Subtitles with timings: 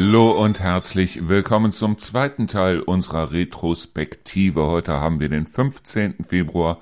[0.00, 4.64] Hallo und herzlich willkommen zum zweiten Teil unserer Retrospektive.
[4.68, 6.24] Heute haben wir den 15.
[6.24, 6.78] Februar.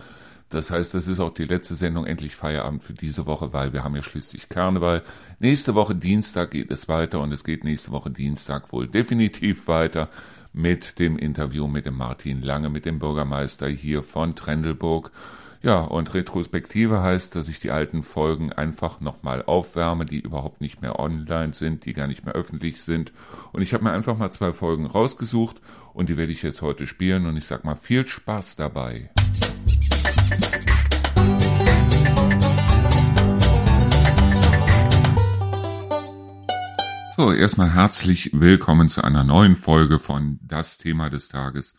[0.50, 3.84] Das heißt, das ist auch die letzte Sendung endlich Feierabend für diese Woche, weil wir
[3.84, 5.02] haben ja schließlich Karneval.
[5.38, 10.10] Nächste Woche Dienstag geht es weiter und es geht nächste Woche Dienstag wohl definitiv weiter
[10.52, 15.10] mit dem Interview mit dem Martin Lange, mit dem Bürgermeister hier von Trendelburg.
[15.62, 20.82] Ja, und Retrospektive heißt, dass ich die alten Folgen einfach nochmal aufwärme, die überhaupt nicht
[20.82, 23.12] mehr online sind, die gar nicht mehr öffentlich sind.
[23.52, 25.56] Und ich habe mir einfach mal zwei Folgen rausgesucht
[25.95, 29.10] und die werde ich jetzt heute spielen und ich sag mal viel Spaß dabei.
[37.16, 41.74] So, erstmal herzlich willkommen zu einer neuen Folge von Das Thema des Tages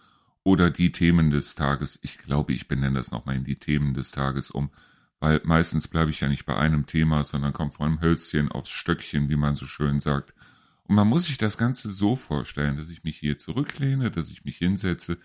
[0.48, 2.00] oder die Themen des Tages.
[2.04, 4.70] Ich glaube, ich benenne das nochmal in die Themen des Tages um,
[5.20, 8.70] weil meistens bleibe ich ja nicht bei einem Thema, sondern komme von einem Hölzchen aufs
[8.70, 10.34] Stöckchen, wie man so schön sagt.
[10.86, 14.46] Und man muss sich das Ganze so vorstellen, dass ich mich hier zurücklehne, dass ich
[14.46, 15.18] mich hinsetze.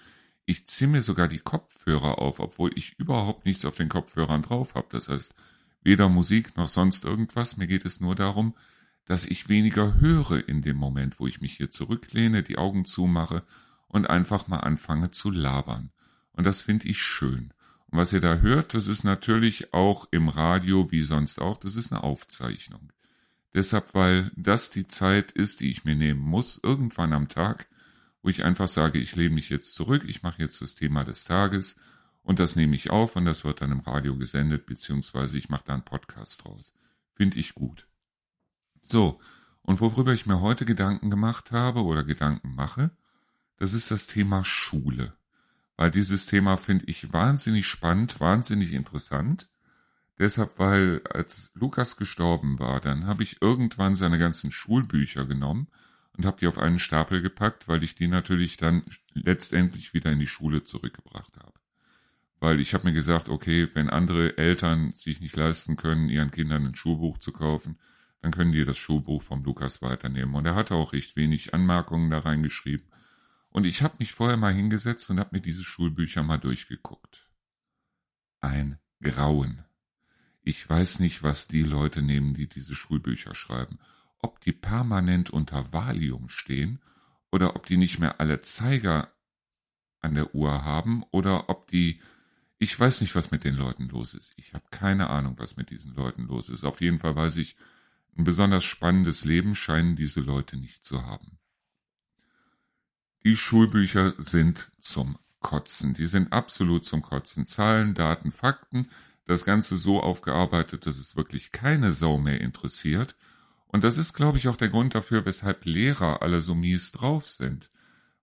[0.44, 4.74] Ich ziehe mir sogar die Kopfhörer auf, obwohl ich überhaupt nichts auf den Kopfhörern drauf
[4.74, 4.88] habe.
[4.90, 5.36] Das heißt,
[5.84, 7.56] weder Musik noch sonst irgendwas.
[7.56, 8.56] Mir geht es nur darum,
[9.04, 13.44] dass ich weniger höre in dem Moment, wo ich mich hier zurücklehne, die Augen zumache
[13.92, 15.92] und einfach mal anfange zu labern.
[16.32, 17.52] Und das finde ich schön.
[17.86, 21.76] Und was ihr da hört, das ist natürlich auch im Radio wie sonst auch, das
[21.76, 22.90] ist eine Aufzeichnung.
[23.54, 27.68] Deshalb, weil das die Zeit ist, die ich mir nehmen muss, irgendwann am Tag,
[28.22, 31.24] wo ich einfach sage, ich lehne mich jetzt zurück, ich mache jetzt das Thema des
[31.24, 31.76] Tages
[32.22, 35.64] und das nehme ich auf und das wird dann im Radio gesendet, beziehungsweise ich mache
[35.66, 36.72] da einen Podcast draus.
[37.14, 37.86] Finde ich gut.
[38.82, 39.20] So,
[39.60, 42.90] und worüber ich mir heute Gedanken gemacht habe oder Gedanken mache,
[43.62, 45.12] das ist das Thema Schule.
[45.76, 49.48] Weil dieses Thema finde ich wahnsinnig spannend, wahnsinnig interessant.
[50.18, 55.68] Deshalb, weil als Lukas gestorben war, dann habe ich irgendwann seine ganzen Schulbücher genommen
[56.16, 58.82] und habe die auf einen Stapel gepackt, weil ich die natürlich dann
[59.14, 61.54] letztendlich wieder in die Schule zurückgebracht habe.
[62.40, 66.66] Weil ich habe mir gesagt, okay, wenn andere Eltern sich nicht leisten können, ihren Kindern
[66.66, 67.78] ein Schulbuch zu kaufen,
[68.22, 70.34] dann können die das Schulbuch vom Lukas weiternehmen.
[70.34, 72.91] Und er hatte auch recht wenig Anmerkungen da reingeschrieben.
[73.52, 77.28] Und ich habe mich vorher mal hingesetzt und habe mir diese Schulbücher mal durchgeguckt.
[78.40, 79.64] Ein Grauen.
[80.42, 83.78] Ich weiß nicht, was die Leute nehmen, die diese Schulbücher schreiben.
[84.18, 86.80] Ob die permanent unter Valium stehen
[87.30, 89.12] oder ob die nicht mehr alle Zeiger
[90.00, 92.00] an der Uhr haben oder ob die
[92.62, 94.34] ich weiß nicht, was mit den Leuten los ist.
[94.36, 96.62] Ich habe keine Ahnung, was mit diesen Leuten los ist.
[96.62, 97.56] Auf jeden Fall weiß ich,
[98.16, 101.40] ein besonders spannendes Leben scheinen diese Leute nicht zu haben.
[103.24, 105.94] Die Schulbücher sind zum Kotzen.
[105.94, 107.46] Die sind absolut zum Kotzen.
[107.46, 108.88] Zahlen, Daten, Fakten.
[109.26, 113.16] Das Ganze so aufgearbeitet, dass es wirklich keine Sau mehr interessiert.
[113.66, 117.28] Und das ist, glaube ich, auch der Grund dafür, weshalb Lehrer alle so mies drauf
[117.28, 117.70] sind.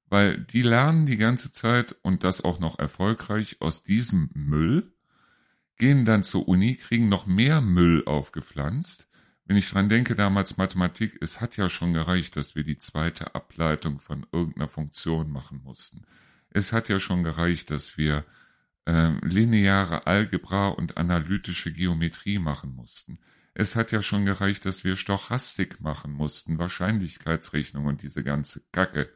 [0.08, 4.92] Weil die lernen die ganze Zeit und das auch noch erfolgreich aus diesem Müll,
[5.78, 9.09] gehen dann zur Uni, kriegen noch mehr Müll aufgepflanzt
[9.50, 13.34] wenn ich dran denke, damals Mathematik, es hat ja schon gereicht, dass wir die zweite
[13.34, 16.06] Ableitung von irgendeiner Funktion machen mussten.
[16.52, 18.26] Es hat ja schon gereicht, dass wir
[18.86, 23.18] äh, lineare Algebra und analytische Geometrie machen mussten.
[23.56, 29.12] Es hat ja schon gereicht, dass wir Stochastik machen mussten, Wahrscheinlichkeitsrechnung und diese ganze Kacke.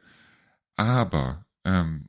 [0.74, 2.08] Aber ähm,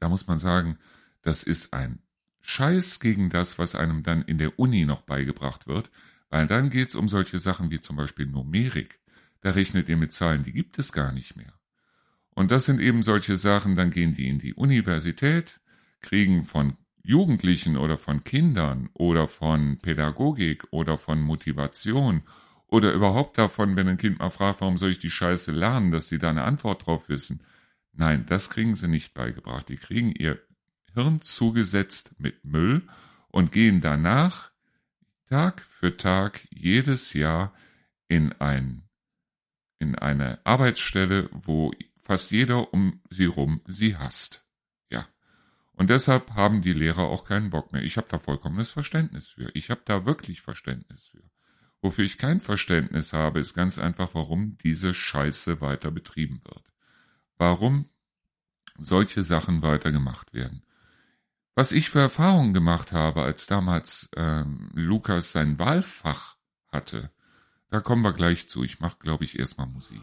[0.00, 0.78] da muss man sagen,
[1.22, 2.02] das ist ein
[2.40, 5.92] Scheiß gegen das, was einem dann in der Uni noch beigebracht wird.
[6.30, 9.00] Weil dann geht's um solche Sachen wie zum Beispiel Numerik.
[9.40, 11.52] Da rechnet ihr mit Zahlen, die gibt es gar nicht mehr.
[12.30, 15.60] Und das sind eben solche Sachen, dann gehen die in die Universität,
[16.00, 22.22] kriegen von Jugendlichen oder von Kindern oder von Pädagogik oder von Motivation
[22.66, 26.08] oder überhaupt davon, wenn ein Kind mal fragt, warum soll ich die Scheiße lernen, dass
[26.08, 27.42] sie da eine Antwort drauf wissen.
[27.92, 29.68] Nein, das kriegen sie nicht beigebracht.
[29.68, 30.38] Die kriegen ihr
[30.94, 32.82] Hirn zugesetzt mit Müll
[33.28, 34.49] und gehen danach
[35.30, 37.54] Tag für Tag jedes Jahr
[38.08, 38.82] in ein
[39.78, 41.72] in eine Arbeitsstelle, wo
[42.02, 44.44] fast jeder um sie rum sie hasst.
[44.90, 45.06] Ja.
[45.72, 47.82] Und deshalb haben die Lehrer auch keinen Bock mehr.
[47.84, 49.50] Ich habe da vollkommenes Verständnis für.
[49.54, 51.22] Ich habe da wirklich Verständnis für.
[51.80, 56.64] Wofür ich kein Verständnis habe, ist ganz einfach, warum diese Scheiße weiter betrieben wird.
[57.38, 57.88] Warum
[58.78, 60.64] solche Sachen weiter gemacht werden.
[61.56, 66.36] Was ich für Erfahrungen gemacht habe, als damals ähm, Lukas sein Wahlfach
[66.70, 67.10] hatte,
[67.70, 68.62] da kommen wir gleich zu.
[68.62, 70.00] Ich mache, glaube ich, erstmal Musik.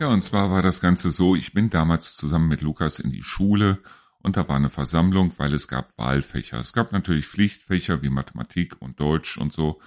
[0.00, 3.22] Ja, und zwar war das Ganze so, ich bin damals zusammen mit Lukas in die
[3.22, 3.78] Schule
[4.18, 6.58] und da war eine Versammlung, weil es gab Wahlfächer.
[6.58, 9.80] Es gab natürlich Pflichtfächer wie Mathematik und Deutsch und so,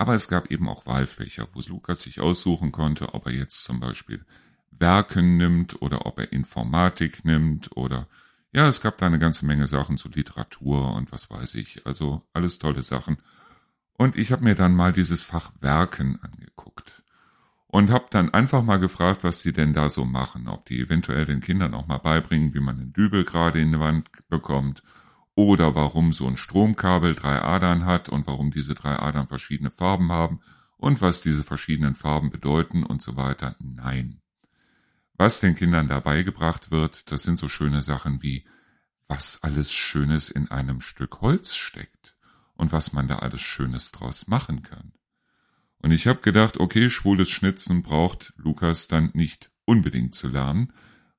[0.00, 3.80] aber es gab eben auch Wahlfächer, wo Lukas sich aussuchen konnte, ob er jetzt zum
[3.80, 4.24] Beispiel
[4.70, 8.08] Werken nimmt oder ob er Informatik nimmt oder
[8.50, 12.22] ja, es gab da eine ganze Menge Sachen zu Literatur und was weiß ich, also
[12.32, 13.18] alles tolle Sachen.
[13.92, 17.02] Und ich habe mir dann mal dieses Fach Werken angeguckt
[17.66, 21.26] und habe dann einfach mal gefragt, was die denn da so machen, ob die eventuell
[21.26, 24.82] den Kindern auch mal beibringen, wie man einen Dübel gerade in die Wand bekommt
[25.34, 30.10] oder warum so ein Stromkabel drei Adern hat und warum diese drei Adern verschiedene Farben
[30.12, 30.40] haben
[30.76, 33.56] und was diese verschiedenen Farben bedeuten und so weiter.
[33.58, 34.20] Nein.
[35.14, 38.44] Was den Kindern dabei gebracht wird, das sind so schöne Sachen wie,
[39.06, 42.16] was alles Schönes in einem Stück Holz steckt
[42.54, 44.92] und was man da alles Schönes draus machen kann.
[45.82, 50.72] Und ich habe gedacht, okay, schwules Schnitzen braucht Lukas dann nicht unbedingt zu lernen,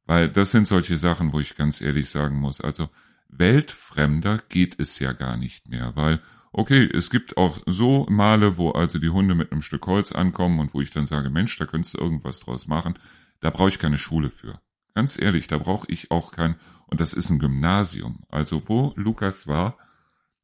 [0.05, 2.89] weil das sind solche Sachen, wo ich ganz ehrlich sagen muss, also
[3.31, 6.21] weltfremder geht es ja gar nicht mehr, weil
[6.53, 10.59] okay, es gibt auch so Male, wo also die Hunde mit einem Stück Holz ankommen
[10.59, 12.99] und wo ich dann sage, Mensch, da könntest du irgendwas draus machen,
[13.39, 14.59] da brauche ich keine Schule für.
[14.93, 16.55] Ganz ehrlich, da brauche ich auch kein,
[16.87, 18.25] und das ist ein Gymnasium.
[18.29, 19.77] Also wo Lukas war,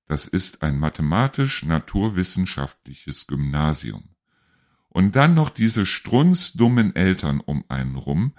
[0.07, 4.16] das ist ein mathematisch-naturwissenschaftliches Gymnasium.
[4.88, 8.31] Und dann noch diese strunzdummen Eltern um einen rum,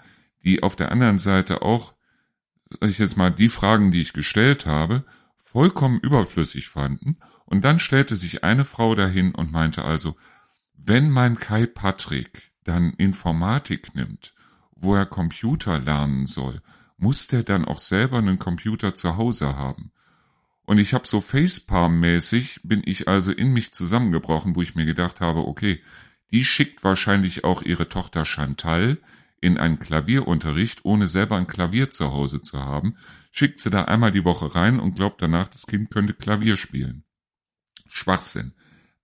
[0.45, 1.93] die auf der anderen Seite auch,
[2.71, 5.05] sag ich jetzt mal, die Fragen, die ich gestellt habe,
[5.37, 7.17] vollkommen überflüssig fanden.
[7.45, 10.17] Und dann stellte sich eine Frau dahin und meinte also,
[10.75, 14.35] wenn mein Kai Patrick dann Informatik nimmt,
[14.77, 16.61] wo er Computer lernen soll,
[16.99, 19.93] muss der dann auch selber einen Computer zu Hause haben.
[20.65, 25.23] Und ich habe so Facepalm-mäßig, bin ich also in mich zusammengebrochen, wo ich mir gedacht
[25.23, 25.81] habe, okay,
[26.31, 28.99] die schickt wahrscheinlich auch ihre Tochter Chantal
[29.41, 32.97] in einen Klavierunterricht, ohne selber ein Klavier zu Hause zu haben,
[33.31, 37.05] schickt sie da einmal die Woche rein und glaubt danach, das Kind könnte Klavier spielen.
[37.89, 38.53] Schwachsinn.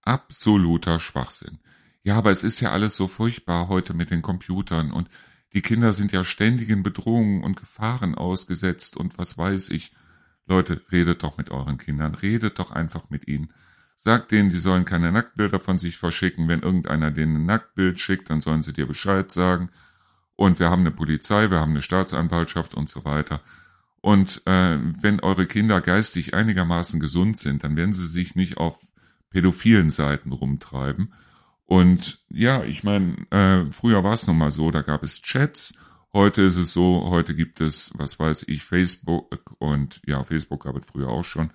[0.02, 1.60] Absoluter Schwachsinn.
[2.02, 5.08] Ja, aber es ist ja alles so furchtbar heute mit den Computern und
[5.54, 9.92] die Kinder sind ja ständigen Bedrohungen und Gefahren ausgesetzt und was weiß ich.
[10.46, 13.52] Leute, redet doch mit euren Kindern, redet doch einfach mit ihnen.
[13.96, 16.48] Sagt denen, die sollen keine Nacktbilder von sich verschicken.
[16.48, 19.70] Wenn irgendeiner denen ein Nacktbild schickt, dann sollen sie dir Bescheid sagen.
[20.36, 23.40] Und wir haben eine Polizei, wir haben eine Staatsanwaltschaft und so weiter.
[24.00, 28.78] Und äh, wenn eure Kinder geistig einigermaßen gesund sind, dann werden sie sich nicht auf
[29.30, 31.12] pädophilen Seiten rumtreiben.
[31.66, 35.74] Und ja, ich meine, äh, früher war es nun mal so, da gab es Chats
[36.14, 40.76] Heute ist es so, heute gibt es, was weiß ich, Facebook und ja, Facebook gab
[40.76, 41.50] es früher auch schon,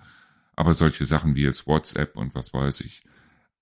[0.54, 3.02] aber solche Sachen wie jetzt WhatsApp und was weiß ich.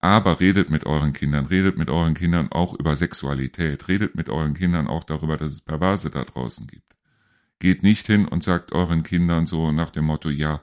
[0.01, 4.55] Aber redet mit euren Kindern, redet mit euren Kindern auch über Sexualität, redet mit euren
[4.55, 6.97] Kindern auch darüber, dass es Perverse da draußen gibt.
[7.59, 10.61] Geht nicht hin und sagt euren Kindern so nach dem Motto, ja,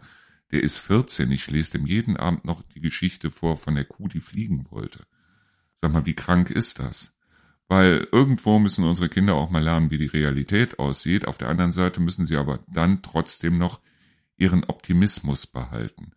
[0.51, 4.07] der ist 14, ich lese dem jeden Abend noch die Geschichte vor von der Kuh,
[4.07, 5.05] die fliegen wollte.
[5.81, 7.13] Sag mal, wie krank ist das?
[7.67, 11.27] Weil irgendwo müssen unsere Kinder auch mal lernen, wie die Realität aussieht.
[11.27, 13.81] Auf der anderen Seite müssen sie aber dann trotzdem noch
[14.37, 16.11] ihren Optimismus behalten.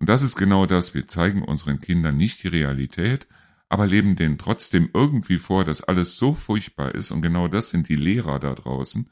[0.00, 0.94] Und das ist genau das.
[0.94, 3.26] Wir zeigen unseren Kindern nicht die Realität,
[3.68, 7.10] aber leben denen trotzdem irgendwie vor, dass alles so furchtbar ist.
[7.10, 9.08] Und genau das sind die Lehrer da draußen,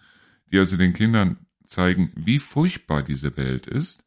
[0.50, 4.04] die also den Kindern zeigen, wie furchtbar diese Welt ist,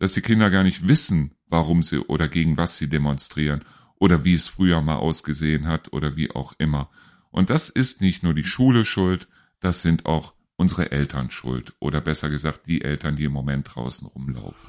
[0.00, 3.64] dass die Kinder gar nicht wissen, warum sie oder gegen was sie demonstrieren
[3.94, 6.90] oder wie es früher mal ausgesehen hat oder wie auch immer.
[7.30, 9.28] Und das ist nicht nur die Schule schuld,
[9.60, 11.74] das sind auch unsere Eltern schuld.
[11.78, 14.68] Oder besser gesagt, die Eltern, die im Moment draußen rumlaufen.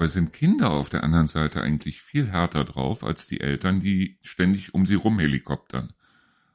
[0.00, 4.16] Dabei sind Kinder auf der anderen Seite eigentlich viel härter drauf als die Eltern, die
[4.22, 5.92] ständig um sie rumhelikoptern.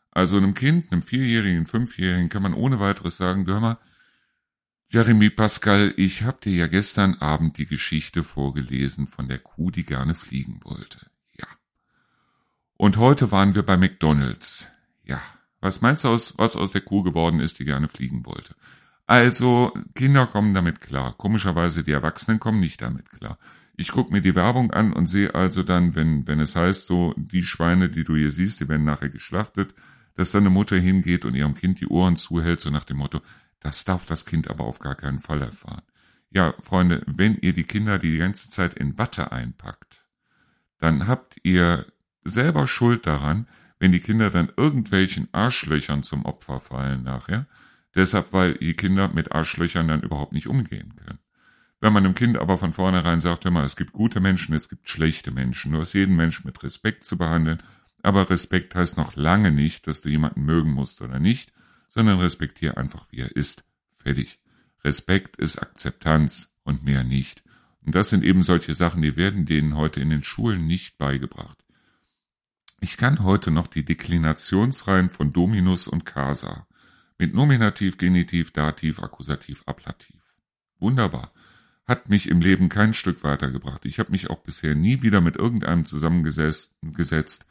[0.09, 3.77] Also einem Kind, einem Vierjährigen, Fünfjährigen kann man ohne weiteres sagen, hör mal,
[4.89, 9.85] Jeremy Pascal, ich hab dir ja gestern Abend die Geschichte vorgelesen von der Kuh, die
[9.85, 11.05] gerne fliegen wollte.
[11.37, 11.45] Ja.
[12.77, 14.71] Und heute waren wir bei McDonald's.
[15.03, 15.21] Ja.
[15.61, 18.55] Was meinst du aus, was aus der Kuh geworden ist, die gerne fliegen wollte?
[19.07, 21.13] Also, Kinder kommen damit klar.
[21.17, 23.37] Komischerweise die Erwachsenen kommen nicht damit klar.
[23.77, 27.13] Ich guck mir die Werbung an und sehe also dann, wenn, wenn es heißt, so,
[27.17, 29.75] die Schweine, die du hier siehst, die werden nachher geschlachtet,
[30.15, 33.21] dass dann eine Mutter hingeht und ihrem Kind die Ohren zuhält, so nach dem Motto,
[33.59, 35.81] das darf das Kind aber auf gar keinen Fall erfahren.
[36.29, 40.05] Ja, Freunde, wenn ihr die Kinder die ganze Zeit in Watte einpackt,
[40.79, 41.85] dann habt ihr
[42.23, 43.47] selber Schuld daran,
[43.79, 47.45] wenn die Kinder dann irgendwelchen Arschlöchern zum Opfer fallen nachher.
[47.95, 51.19] Deshalb, weil die Kinder mit Arschlöchern dann überhaupt nicht umgehen können.
[51.79, 54.89] Wenn man einem Kind aber von vornherein sagt, immer, es gibt gute Menschen, es gibt
[54.89, 57.61] schlechte Menschen, du hast jeden Menschen mit Respekt zu behandeln,
[58.01, 61.53] aber Respekt heißt noch lange nicht, dass du jemanden mögen musst oder nicht,
[61.89, 63.65] sondern respektiere einfach, wie er ist.
[63.97, 64.39] Fertig.
[64.83, 67.43] Respekt ist Akzeptanz und mehr nicht.
[67.85, 71.57] Und das sind eben solche Sachen, die werden denen heute in den Schulen nicht beigebracht.
[72.81, 76.67] Ich kann heute noch die Deklinationsreihen von Dominus und Casa
[77.17, 80.21] mit Nominativ, Genitiv, Dativ, Akkusativ, Ablativ.
[80.79, 81.31] Wunderbar
[81.85, 83.85] hat mich im Leben kein Stück weitergebracht.
[83.85, 87.45] Ich habe mich auch bisher nie wieder mit irgendeinem zusammengesetzt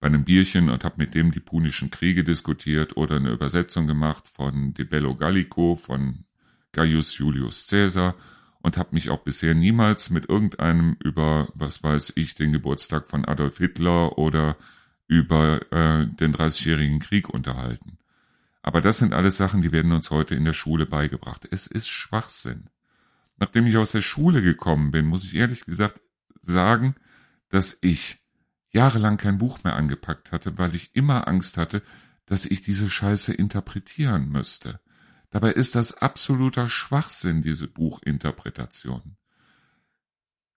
[0.00, 4.28] bei einem Bierchen und habe mit dem die Punischen Kriege diskutiert oder eine Übersetzung gemacht
[4.28, 6.24] von De Bello Gallico von
[6.72, 8.14] Gaius Julius Caesar
[8.60, 13.24] und habe mich auch bisher niemals mit irgendeinem über, was weiß ich, den Geburtstag von
[13.24, 14.56] Adolf Hitler oder
[15.06, 17.98] über äh, den Dreißigjährigen Krieg unterhalten.
[18.62, 21.46] Aber das sind alles Sachen, die werden uns heute in der Schule beigebracht.
[21.50, 22.68] Es ist Schwachsinn
[23.38, 26.00] nachdem ich aus der Schule gekommen bin, muss ich ehrlich gesagt
[26.42, 26.94] sagen,
[27.48, 28.20] dass ich
[28.70, 31.82] jahrelang kein Buch mehr angepackt hatte, weil ich immer Angst hatte,
[32.26, 34.80] dass ich diese Scheiße interpretieren müsste.
[35.30, 39.16] Dabei ist das absoluter Schwachsinn, diese Buchinterpretation.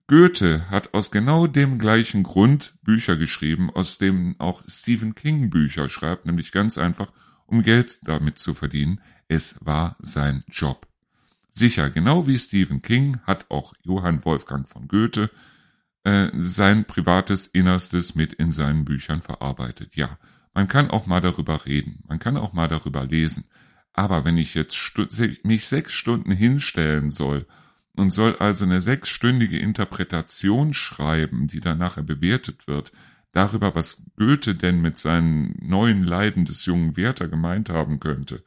[0.08, 5.88] Goethe hat aus genau dem gleichen Grund Bücher geschrieben, aus dem auch Stephen King Bücher
[5.88, 7.13] schreibt, nämlich ganz einfach,
[7.51, 9.01] um Geld damit zu verdienen.
[9.27, 10.88] Es war sein Job.
[11.51, 15.29] Sicher, genau wie Stephen King hat auch Johann Wolfgang von Goethe
[16.03, 19.96] äh, sein privates Innerstes mit in seinen Büchern verarbeitet.
[19.96, 20.17] Ja,
[20.53, 23.43] man kann auch mal darüber reden, man kann auch mal darüber lesen.
[23.93, 24.77] Aber wenn ich jetzt
[25.43, 27.46] mich sechs Stunden hinstellen soll
[27.93, 32.93] und soll also eine sechsstündige Interpretation schreiben, die dann nachher bewertet wird,
[33.32, 38.44] darüber, was Goethe denn mit seinen neuen Leiden des jungen Werther gemeint haben könnte,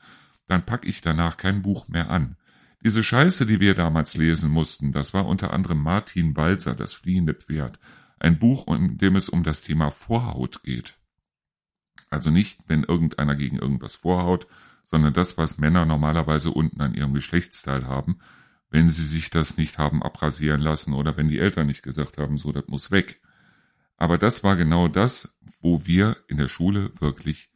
[0.47, 2.37] dann pack ich danach kein Buch mehr an.
[2.85, 7.33] Diese Scheiße, die wir damals lesen mussten, das war unter anderem Martin Balzer, das fliehende
[7.33, 7.79] Pferd,
[8.19, 10.99] ein Buch, in dem es um das Thema Vorhaut geht.
[12.11, 14.47] Also nicht, wenn irgendeiner gegen irgendwas vorhaut,
[14.85, 18.19] sondern das, was Männer normalerweise unten an ihrem Geschlechtsteil haben,
[18.71, 22.37] wenn sie sich das nicht haben abrasieren lassen oder wenn die Eltern nicht gesagt haben,
[22.37, 23.21] so, das muss weg.
[23.96, 27.50] Aber das war genau das, wo wir in der Schule wirklich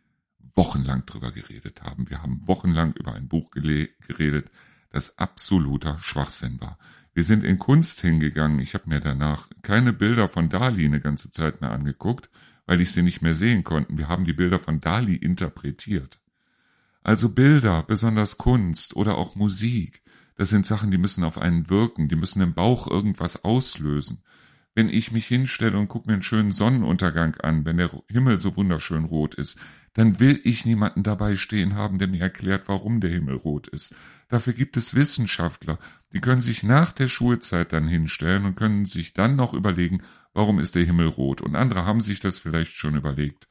[0.55, 2.09] wochenlang drüber geredet haben.
[2.11, 4.51] Wir haben wochenlang über ein Buch geredet,
[4.91, 6.79] das absoluter Schwachsinn war.
[7.15, 8.61] Wir sind in Kunst hingegangen.
[8.61, 12.31] Ich habe mir danach keine Bilder von Dali eine ganze Zeit mehr angeguckt,
[12.67, 13.97] weil ich sie nicht mehr sehen konnte.
[13.97, 16.21] Wir haben die Bilder von Dali interpretiert.
[17.03, 20.03] Also Bilder, besonders Kunst oder auch Musik,
[20.37, 24.23] das sind Sachen, die müssen auf einen wirken, die müssen im Bauch irgendwas auslösen.
[24.75, 28.57] Wenn ich mich hinstelle und gucke mir einen schönen Sonnenuntergang an, wenn der Himmel so
[28.57, 29.59] wunderschön rot ist,
[29.95, 33.97] dann will ich niemanden dabei stehen haben, der mir erklärt, warum der Himmel rot ist.
[34.29, 35.79] Dafür gibt es Wissenschaftler,
[36.13, 40.03] die können sich nach der Schulzeit dann hinstellen und können sich dann noch überlegen,
[40.35, 41.41] warum ist der Himmel rot.
[41.41, 43.49] Und andere haben sich das vielleicht schon überlegt.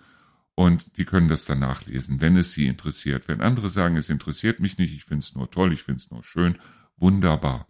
[0.56, 3.28] Und die können das dann nachlesen, wenn es sie interessiert.
[3.28, 6.10] Wenn andere sagen, es interessiert mich nicht, ich finde es nur toll, ich finde es
[6.10, 6.58] nur schön,
[6.96, 7.68] wunderbar.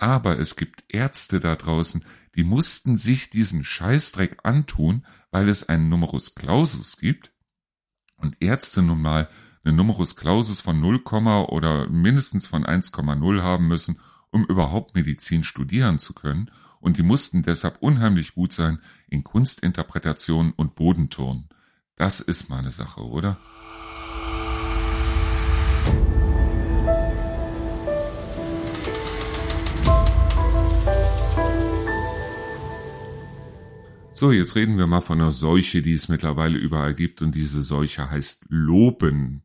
[0.00, 5.90] Aber es gibt Ärzte da draußen, die mussten sich diesen Scheißdreck antun, weil es einen
[5.90, 7.32] Numerus Clausus gibt,
[8.16, 9.28] und Ärzte nun mal
[9.62, 11.02] eine Numerus Clausus von 0,
[11.48, 17.42] oder mindestens von 1,0 haben müssen, um überhaupt Medizin studieren zu können, und die mussten
[17.42, 21.50] deshalb unheimlich gut sein in Kunstinterpretation und Bodenturnen.
[21.96, 23.38] Das ist mal eine Sache, oder?
[34.20, 37.62] So, jetzt reden wir mal von einer Seuche, die es mittlerweile überall gibt und diese
[37.62, 39.44] Seuche heißt Loben.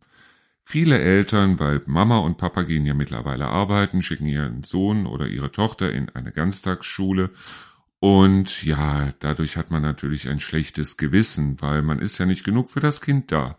[0.65, 5.49] Viele Eltern, weil Mama und Papa gehen ja mittlerweile arbeiten, schicken ihren Sohn oder ihre
[5.49, 7.29] Tochter in eine Ganztagsschule
[8.01, 12.69] und ja, dadurch hat man natürlich ein schlechtes Gewissen, weil man ist ja nicht genug
[12.69, 13.57] für das Kind da.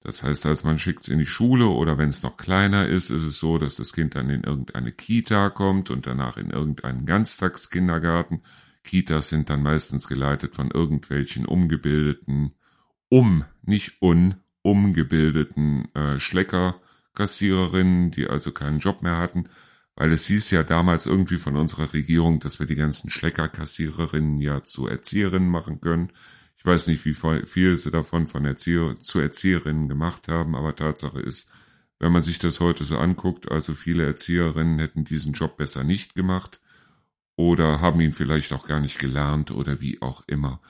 [0.00, 3.10] Das heißt, als man schickt es in die Schule oder wenn es noch kleiner ist,
[3.10, 7.04] ist es so, dass das Kind dann in irgendeine Kita kommt und danach in irgendeinen
[7.04, 8.40] Ganztagskindergarten
[8.84, 12.54] Kitas sind dann meistens geleitet von irgendwelchen umgebildeten,
[13.08, 19.48] um, nicht un, umgebildeten äh, Schleckerkassiererinnen, die also keinen Job mehr hatten,
[19.96, 24.62] weil es hieß ja damals irgendwie von unserer Regierung, dass wir die ganzen Schleckerkassiererinnen ja
[24.62, 26.10] zu Erzieherinnen machen können.
[26.56, 31.20] Ich weiß nicht, wie viel sie davon von Erzieher zu Erzieherinnen gemacht haben, aber Tatsache
[31.20, 31.50] ist,
[31.98, 36.14] wenn man sich das heute so anguckt, also viele Erzieherinnen hätten diesen Job besser nicht
[36.14, 36.60] gemacht
[37.36, 40.60] oder haben ihn vielleicht auch gar nicht gelernt oder wie auch immer.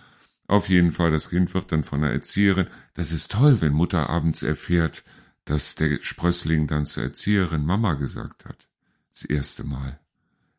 [0.47, 2.67] Auf jeden Fall, das Kind wird dann von der Erzieherin.
[2.95, 5.05] Das ist toll, wenn Mutter abends erfährt,
[5.45, 8.69] dass der Sprössling dann zur Erzieherin Mama gesagt hat.
[9.13, 10.01] Das erste Mal.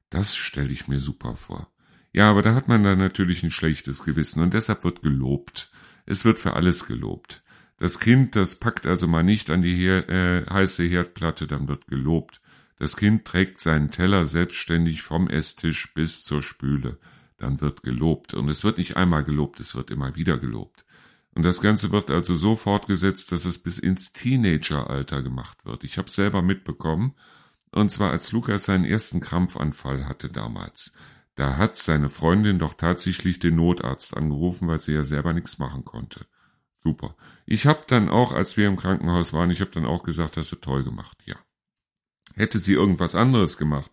[0.09, 1.71] Das stelle ich mir super vor.
[2.13, 5.71] Ja, aber da hat man dann natürlich ein schlechtes Gewissen und deshalb wird gelobt.
[6.05, 7.43] Es wird für alles gelobt.
[7.77, 11.87] Das Kind, das packt also mal nicht an die Her äh, heiße Herdplatte, dann wird
[11.87, 12.41] gelobt.
[12.77, 16.99] Das Kind trägt seinen Teller selbstständig vom Esstisch bis zur Spüle,
[17.37, 18.33] dann wird gelobt.
[18.33, 20.85] Und es wird nicht einmal gelobt, es wird immer wieder gelobt.
[21.33, 25.83] Und das Ganze wird also so fortgesetzt, dass es bis ins Teenageralter gemacht wird.
[25.83, 27.13] Ich habe selber mitbekommen,
[27.71, 30.93] und zwar als Lukas seinen ersten Krampfanfall hatte damals.
[31.35, 35.83] Da hat seine Freundin doch tatsächlich den Notarzt angerufen, weil sie ja selber nichts machen
[35.83, 36.25] konnte.
[36.83, 37.15] Super.
[37.45, 40.53] Ich habe dann auch, als wir im Krankenhaus waren, ich habe dann auch gesagt, hast
[40.53, 41.35] du toll gemacht, ja.
[42.35, 43.91] Hätte sie irgendwas anderes gemacht,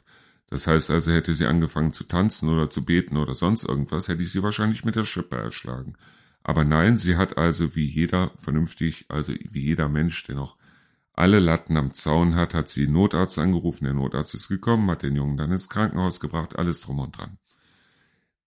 [0.51, 4.23] das heißt also, hätte sie angefangen zu tanzen oder zu beten oder sonst irgendwas, hätte
[4.23, 5.95] ich sie wahrscheinlich mit der Schippe erschlagen.
[6.43, 10.57] Aber nein, sie hat also wie jeder vernünftig, also wie jeder Mensch, der noch
[11.15, 15.17] alle Latten am Zaun hat, hat sie Notarzt angerufen, der Notarzt ist gekommen, hat den
[15.17, 17.39] Jungen dann ins Krankenhaus gebracht, alles drum und dran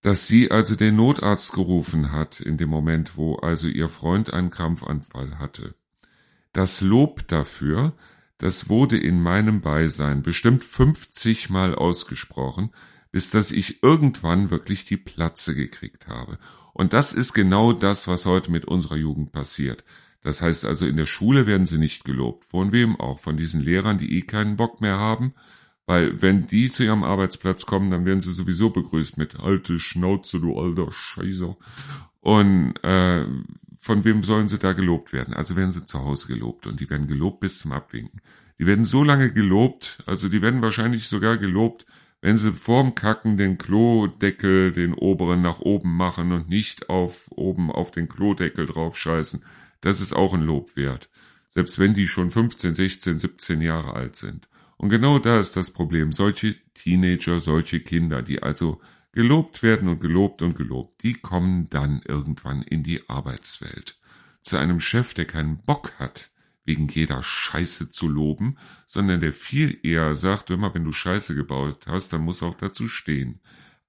[0.05, 4.51] dass sie also den Notarzt gerufen hat in dem Moment, wo also ihr Freund einen
[4.51, 5.73] Krampfanfall hatte.
[6.53, 7.93] Das Lob dafür,
[8.37, 12.71] das wurde in meinem Beisein bestimmt 50 Mal ausgesprochen,
[13.11, 16.37] bis dass ich irgendwann wirklich die Platze gekriegt habe.
[16.73, 19.85] Und das ist genau das, was heute mit unserer Jugend passiert.
[20.21, 22.43] Das heißt also, in der Schule werden sie nicht gelobt.
[22.45, 23.19] Von wem auch?
[23.19, 25.33] Von diesen Lehrern, die eh keinen Bock mehr haben,
[25.85, 30.39] weil wenn die zu ihrem Arbeitsplatz kommen, dann werden sie sowieso begrüßt mit alte Schnauze,
[30.41, 31.55] du alter Scheißer.
[32.21, 33.25] Und äh,
[33.85, 35.35] von wem sollen sie da gelobt werden?
[35.35, 38.19] Also werden sie zu Hause gelobt und die werden gelobt bis zum Abwinken.
[38.57, 41.85] Die werden so lange gelobt, also die werden wahrscheinlich sogar gelobt,
[42.19, 47.69] wenn sie vorm Kacken den Klodeckel, den oberen nach oben machen und nicht auf oben
[47.69, 49.43] auf den Klodeckel drauf scheißen.
[49.81, 51.07] Das ist auch ein Lob wert.
[51.49, 54.49] Selbst wenn die schon 15, 16, 17 Jahre alt sind.
[54.77, 56.11] Und genau da ist das Problem.
[56.11, 58.81] Solche Teenager, solche Kinder, die also
[59.15, 63.98] gelobt werden und gelobt und gelobt, die kommen dann irgendwann in die Arbeitswelt.
[64.44, 66.29] Zu einem Chef, der keinen Bock hat,
[66.66, 71.85] wegen jeder Scheiße zu loben, sondern der viel eher sagt, immer wenn du Scheiße gebaut
[71.87, 73.39] hast, dann muss auch dazu stehen.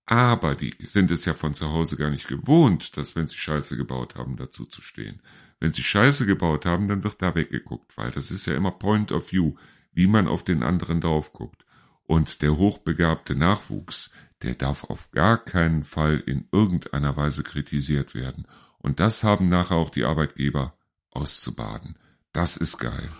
[0.07, 3.77] Aber die sind es ja von zu Hause gar nicht gewohnt, dass wenn sie Scheiße
[3.77, 5.21] gebaut haben, dazu zu stehen.
[5.59, 9.11] Wenn sie Scheiße gebaut haben, dann wird da weggeguckt, weil das ist ja immer Point
[9.13, 9.55] of View
[9.97, 11.65] wie man auf den anderen drauf guckt.
[12.05, 18.47] Und der hochbegabte Nachwuchs, der darf auf gar keinen Fall in irgendeiner Weise kritisiert werden.
[18.79, 20.75] Und das haben nachher auch die Arbeitgeber
[21.11, 21.97] auszubaden.
[22.33, 23.11] Das ist geil.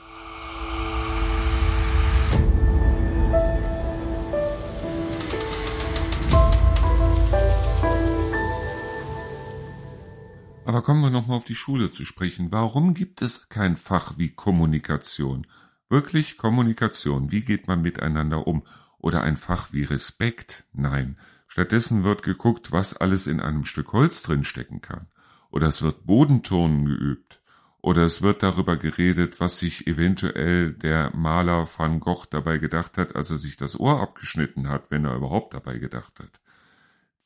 [10.67, 12.51] Aber kommen wir nochmal auf die Schule zu sprechen.
[12.51, 15.47] Warum gibt es kein Fach wie Kommunikation?
[15.89, 17.31] Wirklich Kommunikation.
[17.31, 18.65] Wie geht man miteinander um?
[18.99, 20.65] Oder ein Fach wie Respekt?
[20.73, 21.19] Nein.
[21.49, 25.07] Stattdessen wird geguckt, was alles in einem Stück Holz drin stecken kann.
[25.51, 27.41] Oder es wird Bodenturnen geübt.
[27.81, 33.15] Oder es wird darüber geredet, was sich eventuell der Maler van Gogh dabei gedacht hat,
[33.15, 36.41] als er sich das Ohr abgeschnitten hat, wenn er überhaupt dabei gedacht hat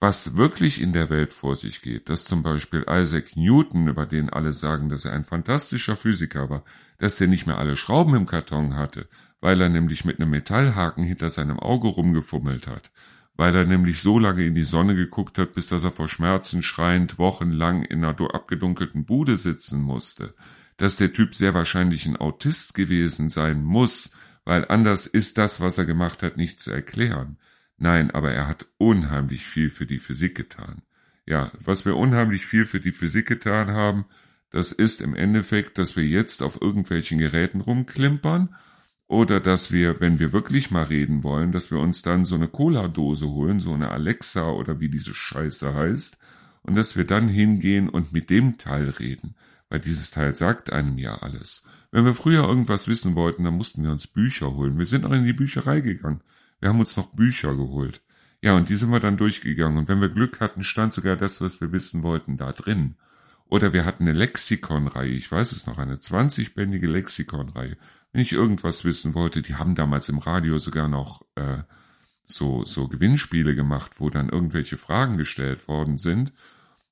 [0.01, 4.31] was wirklich in der Welt vor sich geht, dass zum Beispiel Isaac Newton, über den
[4.31, 6.65] alle sagen, dass er ein fantastischer Physiker war,
[6.99, 9.09] dass der nicht mehr alle Schrauben im Karton hatte,
[9.41, 12.91] weil er nämlich mit einem Metallhaken hinter seinem Auge rumgefummelt hat,
[13.37, 16.63] weil er nämlich so lange in die Sonne geguckt hat, bis dass er vor Schmerzen
[16.63, 20.35] schreiend wochenlang in einer abgedunkelten Bude sitzen musste,
[20.77, 24.13] dass der Typ sehr wahrscheinlich ein Autist gewesen sein muss,
[24.45, 27.39] weil anders ist das, was er gemacht hat, nicht zu erklären.
[27.77, 30.83] Nein, aber er hat unheimlich viel für die Physik getan.
[31.27, 34.05] Ja, was wir unheimlich viel für die Physik getan haben,
[34.51, 38.55] das ist im Endeffekt, dass wir jetzt auf irgendwelchen Geräten rumklimpern
[39.11, 42.47] oder dass wir, wenn wir wirklich mal reden wollen, dass wir uns dann so eine
[42.47, 46.17] Cola-Dose holen, so eine Alexa oder wie diese Scheiße heißt,
[46.63, 49.35] und dass wir dann hingehen und mit dem Teil reden,
[49.69, 51.65] weil dieses Teil sagt einem ja alles.
[51.91, 54.79] Wenn wir früher irgendwas wissen wollten, dann mussten wir uns Bücher holen.
[54.79, 56.21] Wir sind auch in die Bücherei gegangen.
[56.61, 58.03] Wir haben uns noch Bücher geholt.
[58.43, 59.77] Ja, und die sind wir dann durchgegangen.
[59.77, 62.95] Und wenn wir Glück hatten, stand sogar das, was wir wissen wollten, da drin.
[63.51, 67.77] Oder wir hatten eine Lexikonreihe, ich weiß es noch, eine 20-bändige Lexikonreihe.
[68.13, 71.63] Wenn ich irgendwas wissen wollte, die haben damals im Radio sogar noch äh,
[72.27, 76.33] so, so Gewinnspiele gemacht, wo dann irgendwelche Fragen gestellt worden sind.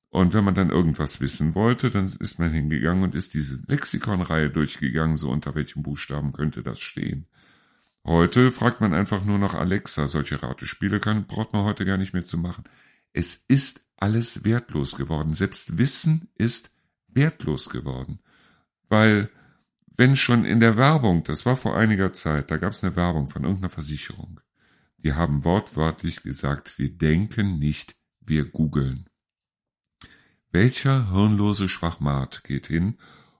[0.09, 4.49] Und wenn man dann irgendwas wissen wollte, dann ist man hingegangen und ist diese Lexikonreihe
[4.49, 7.27] durchgegangen, so unter welchem Buchstaben könnte das stehen.
[8.05, 10.07] Heute fragt man einfach nur nach Alexa.
[10.07, 12.63] Solche Ratespiele kann, braucht man heute gar nicht mehr zu machen.
[13.13, 15.33] Es ist alles wertlos geworden.
[15.33, 16.71] Selbst Wissen ist
[17.07, 18.19] wertlos geworden.
[18.87, 19.29] Weil,
[19.99, 23.27] wenn schon in der Werbung, das war vor einiger Zeit, da gab es eine Werbung
[23.27, 24.39] von irgendeiner Versicherung.
[24.99, 29.09] Die haben wortwörtlich gesagt, wir denken nicht, wir googeln.
[30.53, 32.97] Welcher hirnlose Schwachmat geht hin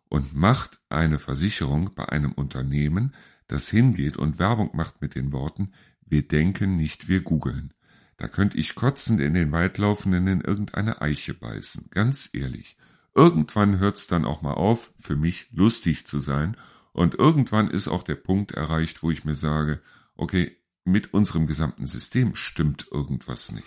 [0.09, 3.15] und macht eine Versicherung bei einem Unternehmen,
[3.47, 5.71] das hingeht und Werbung macht mit den Worten,
[6.05, 7.73] wir denken nicht, wir googeln.
[8.17, 11.87] Da könnte ich kotzend in den Wald in irgendeine Eiche beißen.
[11.89, 12.75] Ganz ehrlich.
[13.15, 16.55] Irgendwann hört's dann auch mal auf, für mich lustig zu sein.
[16.91, 19.81] Und irgendwann ist auch der Punkt erreicht, wo ich mir sage,
[20.15, 23.65] okay, mit unserem gesamten System stimmt irgendwas nicht.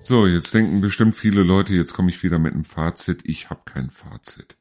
[0.00, 3.20] So, jetzt denken bestimmt viele Leute, jetzt komme ich wieder mit einem Fazit.
[3.24, 4.56] Ich habe kein Fazit.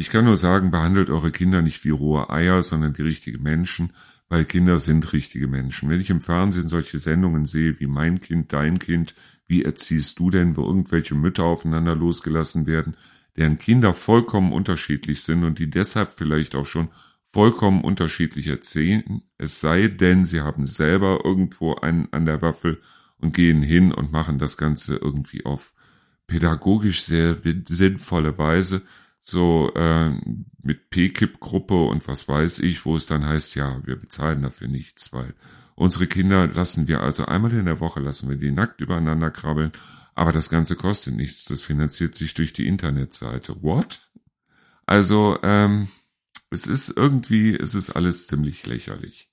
[0.00, 3.90] Ich kann nur sagen, behandelt eure Kinder nicht wie rohe Eier, sondern wie richtige Menschen,
[4.28, 5.90] weil Kinder sind richtige Menschen.
[5.90, 9.16] Wenn ich im Fernsehen solche Sendungen sehe wie Mein Kind, Dein Kind,
[9.48, 12.96] wie erziehst du denn, wo irgendwelche Mütter aufeinander losgelassen werden,
[13.36, 16.90] deren Kinder vollkommen unterschiedlich sind und die deshalb vielleicht auch schon
[17.26, 22.80] vollkommen unterschiedlich erzählen, es sei denn, sie haben selber irgendwo einen an der Waffel
[23.16, 25.74] und gehen hin und machen das Ganze irgendwie auf
[26.28, 27.36] pädagogisch sehr
[27.68, 28.82] sinnvolle Weise,
[29.20, 30.10] so äh,
[30.62, 35.12] mit PKIP-Gruppe und was weiß ich, wo es dann heißt, ja, wir bezahlen dafür nichts,
[35.12, 35.34] weil
[35.74, 39.72] unsere Kinder lassen wir also einmal in der Woche, lassen wir die nackt übereinander krabbeln,
[40.14, 43.62] aber das Ganze kostet nichts, das finanziert sich durch die Internetseite.
[43.62, 44.10] What?
[44.86, 45.88] Also, ähm,
[46.50, 49.30] es ist irgendwie, es ist alles ziemlich lächerlich.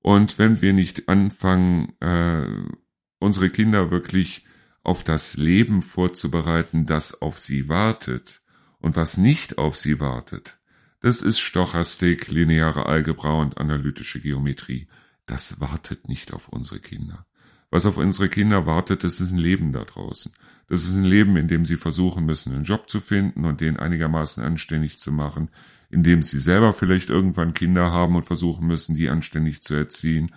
[0.00, 2.46] Und wenn wir nicht anfangen, äh,
[3.18, 4.44] unsere Kinder wirklich
[4.82, 8.40] auf das Leben vorzubereiten, das auf sie wartet.
[8.80, 10.58] Und was nicht auf sie wartet,
[11.00, 14.88] das ist Stochastik, lineare Algebra und analytische Geometrie.
[15.26, 17.26] Das wartet nicht auf unsere Kinder.
[17.70, 20.32] Was auf unsere Kinder wartet, das ist ein Leben da draußen.
[20.68, 23.76] Das ist ein Leben, in dem sie versuchen müssen, einen Job zu finden und den
[23.76, 25.50] einigermaßen anständig zu machen,
[25.90, 30.32] in dem sie selber vielleicht irgendwann Kinder haben und versuchen müssen, die anständig zu erziehen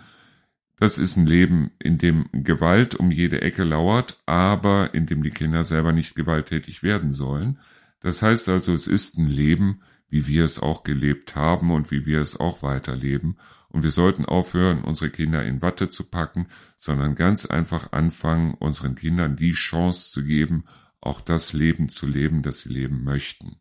[0.82, 5.30] das ist ein Leben, in dem Gewalt um jede Ecke lauert, aber in dem die
[5.30, 7.60] Kinder selber nicht gewalttätig werden sollen.
[8.02, 12.04] Das heißt also, es ist ein Leben, wie wir es auch gelebt haben und wie
[12.04, 13.36] wir es auch weiterleben.
[13.68, 18.94] Und wir sollten aufhören, unsere Kinder in Watte zu packen, sondern ganz einfach anfangen, unseren
[18.94, 20.64] Kindern die Chance zu geben,
[21.00, 23.56] auch das Leben zu leben, das sie leben möchten.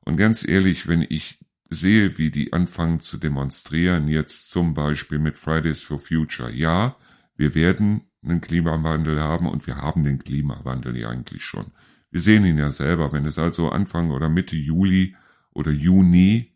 [0.00, 1.38] Und ganz ehrlich, wenn ich
[1.70, 6.50] sehe, wie die anfangen zu demonstrieren, jetzt zum Beispiel mit Fridays for Future.
[6.50, 6.96] Ja,
[7.36, 11.72] wir werden einen Klimawandel haben und wir haben den Klimawandel ja eigentlich schon.
[12.12, 15.16] Wir sehen ihn ja selber, wenn es also Anfang oder Mitte Juli
[15.54, 16.52] oder Juni,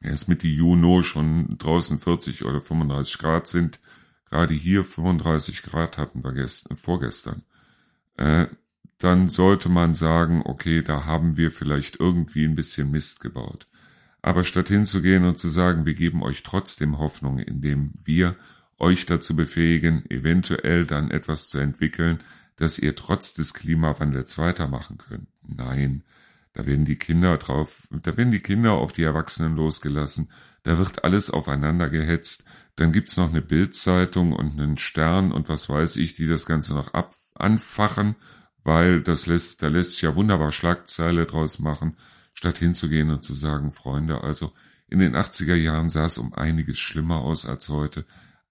[0.00, 3.80] erst Mitte Juni schon draußen 40 oder 35 Grad sind,
[4.30, 7.42] gerade hier 35 Grad hatten wir gestern, vorgestern,
[8.16, 8.46] äh,
[8.98, 13.66] dann sollte man sagen, okay, da haben wir vielleicht irgendwie ein bisschen Mist gebaut.
[14.22, 18.36] Aber statt hinzugehen und zu sagen, wir geben euch trotzdem Hoffnung, indem wir
[18.78, 22.20] euch dazu befähigen, eventuell dann etwas zu entwickeln,
[22.58, 25.28] dass ihr trotz des Klimawandels weitermachen könnt.
[25.42, 26.04] Nein,
[26.52, 30.30] da werden die Kinder drauf, da werden die Kinder auf die Erwachsenen losgelassen,
[30.64, 32.44] da wird alles aufeinander gehetzt,
[32.76, 36.74] dann gibt's noch eine Bildzeitung und einen Stern und was weiß ich, die das Ganze
[36.74, 38.16] noch ab anfachen,
[38.64, 41.96] weil das lässt, da lässt sich ja wunderbar Schlagzeile draus machen
[42.38, 44.52] statt hinzugehen und zu sagen, Freunde, also
[44.88, 48.06] in den 80er Jahren sah es um einiges schlimmer aus als heute,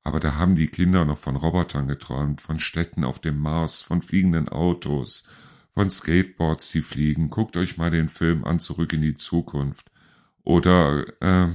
[0.07, 4.01] aber da haben die Kinder noch von Robotern geträumt, von Städten auf dem Mars, von
[4.01, 5.27] fliegenden Autos,
[5.73, 7.29] von Skateboards, die fliegen.
[7.29, 9.91] Guckt euch mal den Film an, zurück in die Zukunft.
[10.43, 11.49] Oder äh,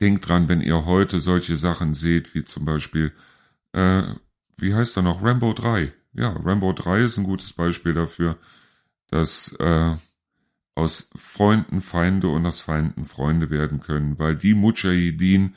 [0.00, 3.12] denkt dran, wenn ihr heute solche Sachen seht, wie zum Beispiel,
[3.70, 4.02] äh,
[4.56, 5.92] wie heißt er noch, Rambo 3.
[6.14, 8.38] Ja, Rambo 3 ist ein gutes Beispiel dafür,
[9.06, 9.94] dass äh,
[10.74, 15.54] aus Freunden Feinde und aus Feinden Freunde werden können, weil die Mujahideen,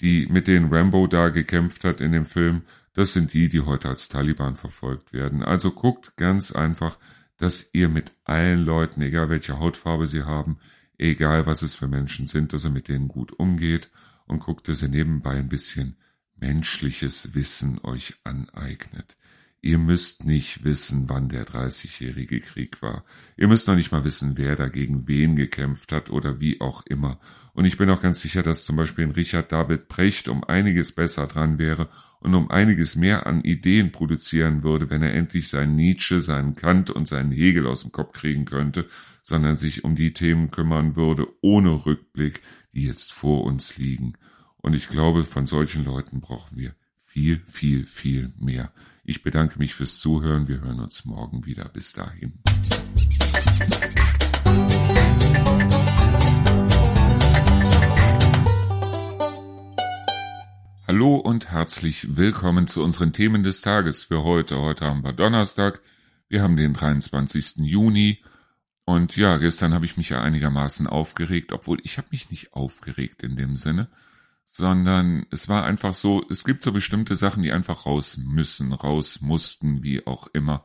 [0.00, 2.62] die mit denen Rambo da gekämpft hat in dem Film,
[2.94, 5.42] das sind die, die heute als Taliban verfolgt werden.
[5.42, 6.98] Also guckt ganz einfach,
[7.36, 10.58] dass ihr mit allen Leuten, egal welche Hautfarbe sie haben,
[10.98, 13.90] egal was es für Menschen sind, dass ihr mit denen gut umgeht
[14.26, 15.96] und guckt, dass ihr nebenbei ein bisschen
[16.36, 19.16] menschliches Wissen euch aneignet.
[19.62, 23.04] Ihr müsst nicht wissen, wann der Dreißigjährige Krieg war.
[23.36, 27.20] Ihr müsst noch nicht mal wissen, wer dagegen wen gekämpft hat oder wie auch immer.
[27.52, 30.92] Und ich bin auch ganz sicher, dass zum Beispiel ein Richard David Precht um einiges
[30.92, 35.76] besser dran wäre und um einiges mehr an Ideen produzieren würde, wenn er endlich seinen
[35.76, 38.86] Nietzsche, seinen Kant und seinen Hegel aus dem Kopf kriegen könnte,
[39.22, 42.40] sondern sich um die Themen kümmern würde, ohne Rückblick,
[42.72, 44.14] die jetzt vor uns liegen.
[44.56, 48.72] Und ich glaube, von solchen Leuten brauchen wir viel, viel, viel mehr.
[49.10, 50.46] Ich bedanke mich fürs Zuhören.
[50.46, 51.64] Wir hören uns morgen wieder.
[51.64, 52.34] Bis dahin.
[60.86, 64.60] Hallo und herzlich willkommen zu unseren Themen des Tages für heute.
[64.60, 65.82] Heute haben wir Donnerstag.
[66.28, 67.56] Wir haben den 23.
[67.64, 68.22] Juni.
[68.84, 73.24] Und ja, gestern habe ich mich ja einigermaßen aufgeregt, obwohl ich habe mich nicht aufgeregt
[73.24, 73.88] in dem Sinne,
[74.50, 79.20] sondern es war einfach so, es gibt so bestimmte Sachen, die einfach raus müssen, raus
[79.20, 80.64] mussten, wie auch immer.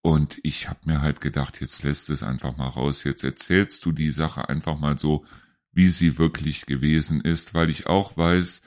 [0.00, 3.92] Und ich habe mir halt gedacht, jetzt lässt es einfach mal raus, jetzt erzählst du
[3.92, 5.24] die Sache einfach mal so,
[5.72, 8.62] wie sie wirklich gewesen ist, weil ich auch weiß,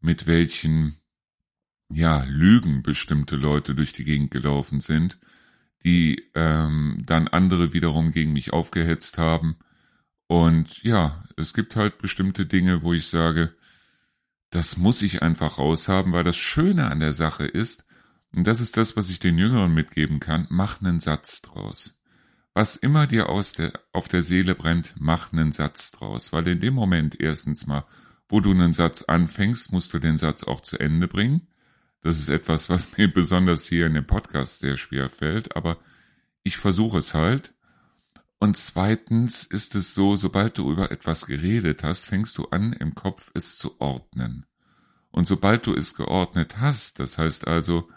[0.00, 0.96] mit welchen
[1.90, 5.18] ja Lügen bestimmte Leute durch die Gegend gelaufen sind,
[5.84, 9.56] die ähm, dann andere wiederum gegen mich aufgehetzt haben.
[10.26, 13.54] Und ja, es gibt halt bestimmte Dinge, wo ich sage,
[14.50, 17.84] das muss ich einfach raushaben, weil das Schöne an der Sache ist,
[18.34, 21.98] und das ist das, was ich den Jüngeren mitgeben kann, mach einen Satz draus.
[22.54, 26.60] Was immer dir aus der, auf der Seele brennt, mach einen Satz draus, weil in
[26.60, 27.84] dem Moment erstens mal,
[28.28, 31.46] wo du einen Satz anfängst, musst du den Satz auch zu Ende bringen.
[32.02, 35.78] Das ist etwas, was mir besonders hier in dem Podcast sehr schwer fällt, aber
[36.42, 37.54] ich versuche es halt.
[38.38, 42.94] Und zweitens ist es so, sobald du über etwas geredet hast, fängst du an, im
[42.94, 44.46] Kopf es zu ordnen.
[45.10, 47.88] Und sobald du es geordnet hast, das heißt also,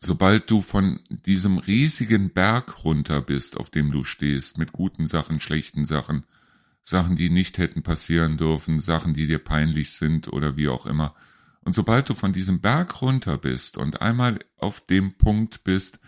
[0.00, 5.40] sobald du von diesem riesigen Berg runter bist, auf dem du stehst, mit guten Sachen,
[5.40, 6.24] schlechten Sachen,
[6.82, 11.14] Sachen, die nicht hätten passieren dürfen, Sachen, die dir peinlich sind oder wie auch immer,
[11.68, 16.00] und sobald du von diesem Berg runter bist und einmal auf dem Punkt bist,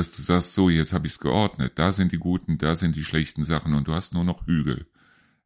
[0.00, 2.96] dass du sagst, so, jetzt habe ich es geordnet, da sind die guten, da sind
[2.96, 4.86] die schlechten Sachen und du hast nur noch Hügel.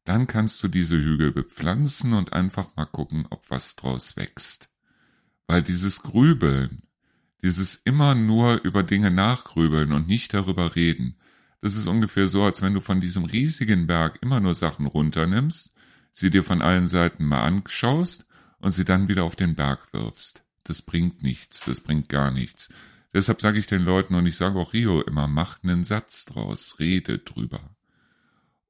[0.05, 4.71] Dann kannst du diese Hügel bepflanzen und einfach mal gucken, ob was draus wächst.
[5.49, 6.85] Weil dieses Grübeln,
[7.43, 11.17] dieses immer nur über Dinge nachgrübeln und nicht darüber reden,
[11.61, 15.75] das ist ungefähr so, als wenn du von diesem riesigen Berg immer nur Sachen runternimmst,
[16.13, 18.29] sie dir von allen Seiten mal anschaust
[18.61, 20.45] und sie dann wieder auf den Berg wirfst.
[20.63, 22.69] Das bringt nichts, das bringt gar nichts.
[23.15, 26.81] Deshalb sage ich den Leuten und ich sage auch Rio immer, mach einen Satz draus,
[26.81, 27.77] rede drüber.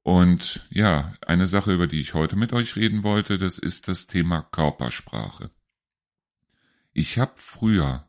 [0.03, 4.05] Und ja, eine Sache, über die ich heute mit euch reden wollte, das ist das
[4.05, 5.49] Thema Körpersprache.
[6.93, 8.07] Ich habe früher,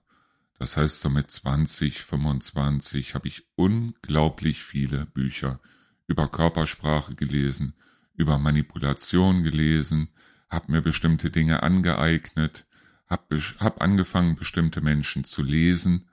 [0.59, 5.59] das heißt so mit 20, 25, habe ich unglaublich viele Bücher
[6.07, 7.73] über Körpersprache gelesen,
[8.15, 10.11] über Manipulation gelesen,
[10.51, 12.67] habe mir bestimmte Dinge angeeignet,
[13.07, 16.11] habe hab angefangen, bestimmte Menschen zu lesen,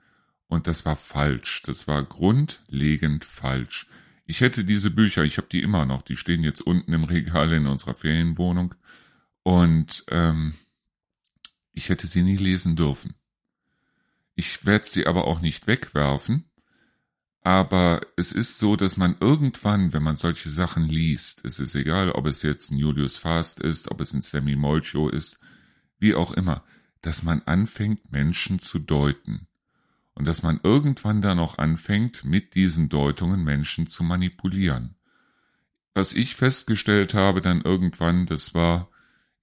[0.54, 1.62] und das war falsch.
[1.66, 3.86] Das war grundlegend falsch.
[4.26, 7.52] Ich hätte diese Bücher, ich habe die immer noch, die stehen jetzt unten im Regal
[7.52, 8.74] in unserer Ferienwohnung,
[9.44, 10.54] und ähm,
[11.72, 13.14] ich hätte sie nie lesen dürfen.
[14.34, 16.50] Ich werde sie aber auch nicht wegwerfen,
[17.42, 22.10] aber es ist so, dass man irgendwann, wenn man solche Sachen liest, es ist egal,
[22.10, 25.38] ob es jetzt ein Julius Fast ist, ob es ein Sammy Molcho ist,
[25.98, 26.64] wie auch immer,
[27.02, 29.46] dass man anfängt, Menschen zu deuten.
[30.14, 34.94] Und dass man irgendwann dann auch anfängt, mit diesen Deutungen Menschen zu manipulieren.
[35.92, 38.90] Was ich festgestellt habe dann irgendwann, das war,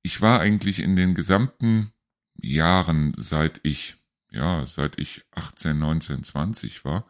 [0.02, 1.92] ich war eigentlich in den gesamten
[2.36, 3.96] Jahren, seit ich,
[4.32, 7.06] ja, seit ich 18, 19, 20 war,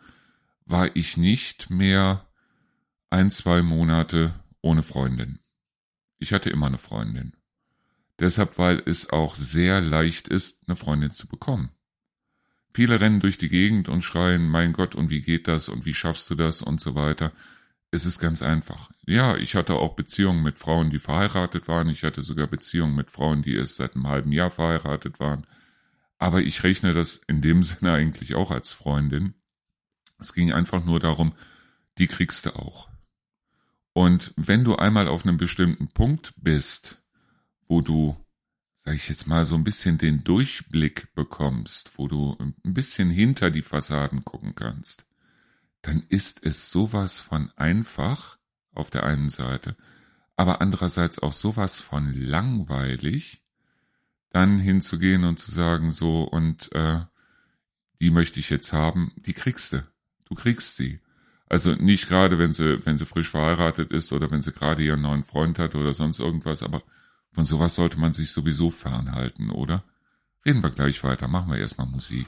[0.65, 2.27] war ich nicht mehr
[3.09, 5.39] ein, zwei Monate ohne Freundin.
[6.17, 7.35] Ich hatte immer eine Freundin.
[8.19, 11.71] Deshalb, weil es auch sehr leicht ist, eine Freundin zu bekommen.
[12.73, 15.93] Viele rennen durch die Gegend und schreien, mein Gott, und wie geht das und wie
[15.93, 17.31] schaffst du das und so weiter.
[17.91, 18.89] Es ist ganz einfach.
[19.05, 21.89] Ja, ich hatte auch Beziehungen mit Frauen, die verheiratet waren.
[21.89, 25.45] Ich hatte sogar Beziehungen mit Frauen, die erst seit einem halben Jahr verheiratet waren.
[26.17, 29.33] Aber ich rechne das in dem Sinne eigentlich auch als Freundin.
[30.19, 31.33] Es ging einfach nur darum,
[31.97, 32.89] die kriegst du auch.
[33.93, 37.03] Und wenn du einmal auf einem bestimmten Punkt bist,
[37.67, 38.15] wo du,
[38.83, 43.51] sag ich jetzt mal, so ein bisschen den Durchblick bekommst, wo du ein bisschen hinter
[43.51, 45.05] die Fassaden gucken kannst,
[45.83, 48.37] dann ist es sowas von einfach
[48.73, 49.75] auf der einen Seite,
[50.35, 53.43] aber andererseits auch sowas von langweilig,
[54.29, 57.01] dann hinzugehen und zu sagen, so, und äh,
[57.99, 59.85] die möchte ich jetzt haben, die kriegst du.
[60.25, 61.01] Du kriegst sie.
[61.47, 65.01] Also nicht gerade, wenn sie, wenn sie frisch verheiratet ist oder wenn sie gerade ihren
[65.01, 66.81] neuen Freund hat oder sonst irgendwas, aber
[67.31, 69.83] von sowas sollte man sich sowieso fernhalten, oder?
[70.45, 72.27] Reden wir gleich weiter, machen wir erstmal Musik.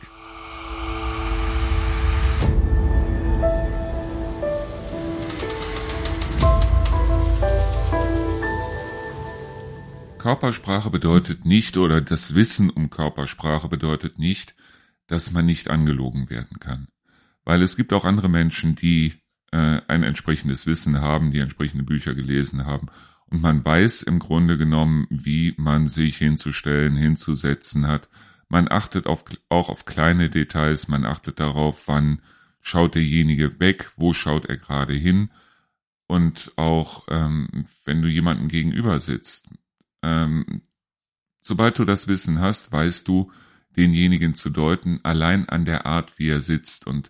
[10.23, 14.55] Körpersprache bedeutet nicht oder das Wissen um Körpersprache bedeutet nicht,
[15.07, 16.87] dass man nicht angelogen werden kann.
[17.43, 19.15] Weil es gibt auch andere Menschen, die
[19.51, 22.87] äh, ein entsprechendes Wissen haben, die entsprechende Bücher gelesen haben.
[23.33, 28.07] Und man weiß im Grunde genommen, wie man sich hinzustellen, hinzusetzen hat.
[28.47, 32.21] Man achtet auf, auch auf kleine Details, man achtet darauf, wann
[32.61, 35.31] schaut derjenige weg, wo schaut er gerade hin.
[36.05, 39.49] Und auch ähm, wenn du jemanden gegenüber sitzt,
[40.03, 40.61] ähm,
[41.41, 43.31] sobald du das Wissen hast, weißt du,
[43.75, 46.85] denjenigen zu deuten, allein an der Art, wie er sitzt.
[46.85, 47.09] Und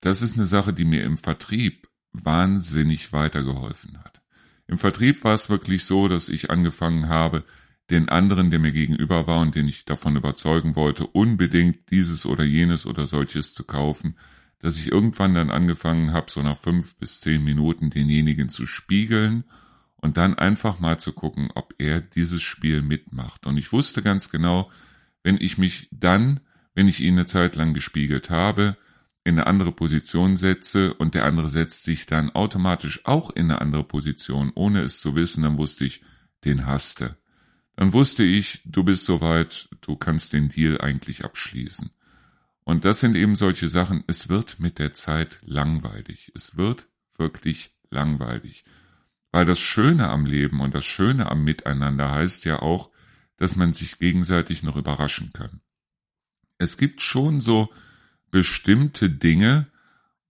[0.00, 4.23] das ist eine Sache, die mir im Vertrieb wahnsinnig weitergeholfen hat.
[4.66, 7.44] Im Vertrieb war es wirklich so, dass ich angefangen habe,
[7.90, 12.44] den anderen, der mir gegenüber war und den ich davon überzeugen wollte, unbedingt dieses oder
[12.44, 14.16] jenes oder solches zu kaufen,
[14.58, 19.44] dass ich irgendwann dann angefangen habe, so nach fünf bis zehn Minuten denjenigen zu spiegeln
[19.96, 23.46] und dann einfach mal zu gucken, ob er dieses Spiel mitmacht.
[23.46, 24.70] Und ich wusste ganz genau,
[25.22, 26.40] wenn ich mich dann,
[26.74, 28.78] wenn ich ihn eine Zeit lang gespiegelt habe,
[29.24, 33.60] in eine andere Position setze und der andere setzt sich dann automatisch auch in eine
[33.60, 36.02] andere Position, ohne es zu wissen, dann wusste ich,
[36.44, 37.16] den hasste.
[37.74, 41.90] Dann wusste ich, du bist soweit, du kannst den Deal eigentlich abschließen.
[42.64, 46.30] Und das sind eben solche Sachen, es wird mit der Zeit langweilig.
[46.34, 48.64] Es wird wirklich langweilig.
[49.32, 52.90] Weil das Schöne am Leben und das Schöne am Miteinander heißt ja auch,
[53.36, 55.60] dass man sich gegenseitig noch überraschen kann.
[56.58, 57.70] Es gibt schon so
[58.34, 59.68] bestimmte Dinge,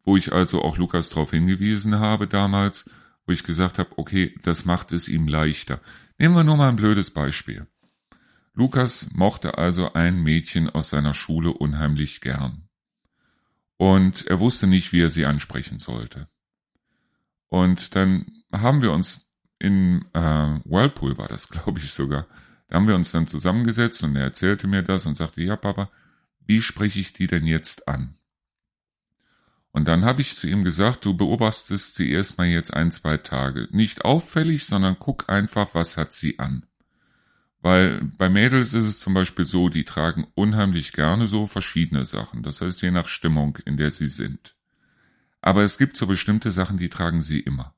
[0.04, 2.84] wo ich also auch Lukas darauf hingewiesen habe damals,
[3.24, 5.80] wo ich gesagt habe, okay, das macht es ihm leichter.
[6.18, 7.66] Nehmen wir nur mal ein blödes Beispiel.
[8.52, 12.68] Lukas mochte also ein Mädchen aus seiner Schule unheimlich gern.
[13.78, 16.28] Und er wusste nicht, wie er sie ansprechen sollte.
[17.48, 19.26] Und dann haben wir uns
[19.58, 22.26] in äh, Whirlpool war das, glaube ich sogar.
[22.68, 25.88] Da haben wir uns dann zusammengesetzt und er erzählte mir das und sagte, ja Papa,
[26.46, 28.14] wie spreche ich die denn jetzt an?
[29.72, 33.68] Und dann habe ich zu ihm gesagt, du beobachtest sie erstmal jetzt ein, zwei Tage.
[33.72, 36.64] Nicht auffällig, sondern guck einfach, was hat sie an.
[37.60, 42.42] Weil bei Mädels ist es zum Beispiel so, die tragen unheimlich gerne so verschiedene Sachen.
[42.42, 44.54] Das heißt, je nach Stimmung, in der sie sind.
[45.40, 47.74] Aber es gibt so bestimmte Sachen, die tragen sie immer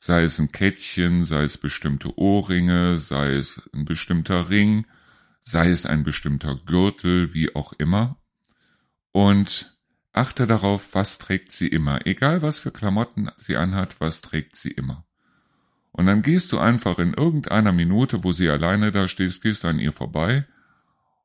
[0.00, 4.86] sei es ein Kettchen, sei es bestimmte Ohrringe, sei es ein bestimmter Ring,
[5.40, 8.16] sei es ein bestimmter Gürtel, wie auch immer.
[9.12, 9.76] Und
[10.12, 12.06] achte darauf, was trägt sie immer.
[12.06, 15.04] Egal was für Klamotten sie anhat, was trägt sie immer.
[15.92, 19.78] Und dann gehst du einfach in irgendeiner Minute, wo sie alleine da stehst, gehst an
[19.78, 20.46] ihr vorbei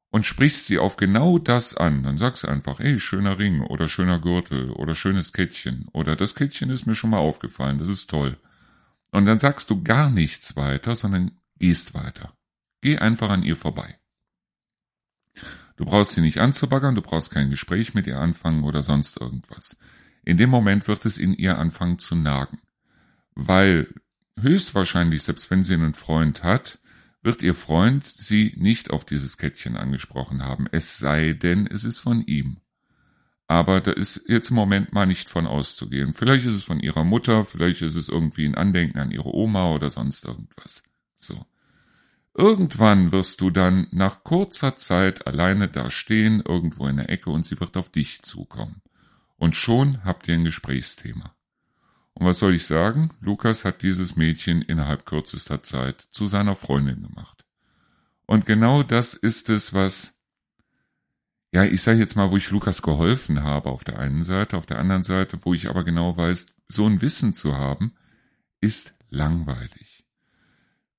[0.10, 2.04] und sprichst sie auf genau das an.
[2.04, 6.36] Dann sagst du einfach, ey, schöner Ring oder schöner Gürtel oder schönes Kettchen oder das
[6.36, 8.38] Kettchen ist mir schon mal aufgefallen, das ist toll.
[9.12, 12.34] Und dann sagst du gar nichts weiter, sondern gehst weiter.
[12.82, 14.00] Geh einfach an ihr vorbei.
[15.78, 19.78] Du brauchst sie nicht anzubaggern, du brauchst kein Gespräch mit ihr anfangen oder sonst irgendwas.
[20.24, 22.60] In dem Moment wird es in ihr anfangen zu nagen.
[23.36, 23.94] Weil
[24.40, 26.80] höchstwahrscheinlich, selbst wenn sie einen Freund hat,
[27.22, 31.98] wird ihr Freund sie nicht auf dieses Kettchen angesprochen haben, es sei denn, es ist
[31.98, 32.58] von ihm.
[33.48, 36.14] Aber da ist jetzt im Moment mal nicht von auszugehen.
[36.14, 39.72] Vielleicht ist es von ihrer Mutter, vielleicht ist es irgendwie ein Andenken an ihre Oma
[39.72, 40.84] oder sonst irgendwas.
[41.16, 41.46] So.
[42.38, 47.46] Irgendwann wirst du dann nach kurzer Zeit alleine da stehen, irgendwo in der Ecke, und
[47.46, 48.82] sie wird auf dich zukommen.
[49.38, 51.34] Und schon habt ihr ein Gesprächsthema.
[52.14, 53.12] Und was soll ich sagen?
[53.22, 57.46] Lukas hat dieses Mädchen innerhalb kürzester Zeit zu seiner Freundin gemacht.
[58.26, 60.16] Und genau das ist es, was
[61.56, 64.66] ja, ich sage jetzt mal, wo ich Lukas geholfen habe auf der einen Seite, auf
[64.66, 67.96] der anderen Seite, wo ich aber genau weiß, so ein Wissen zu haben,
[68.60, 69.95] ist langweilig.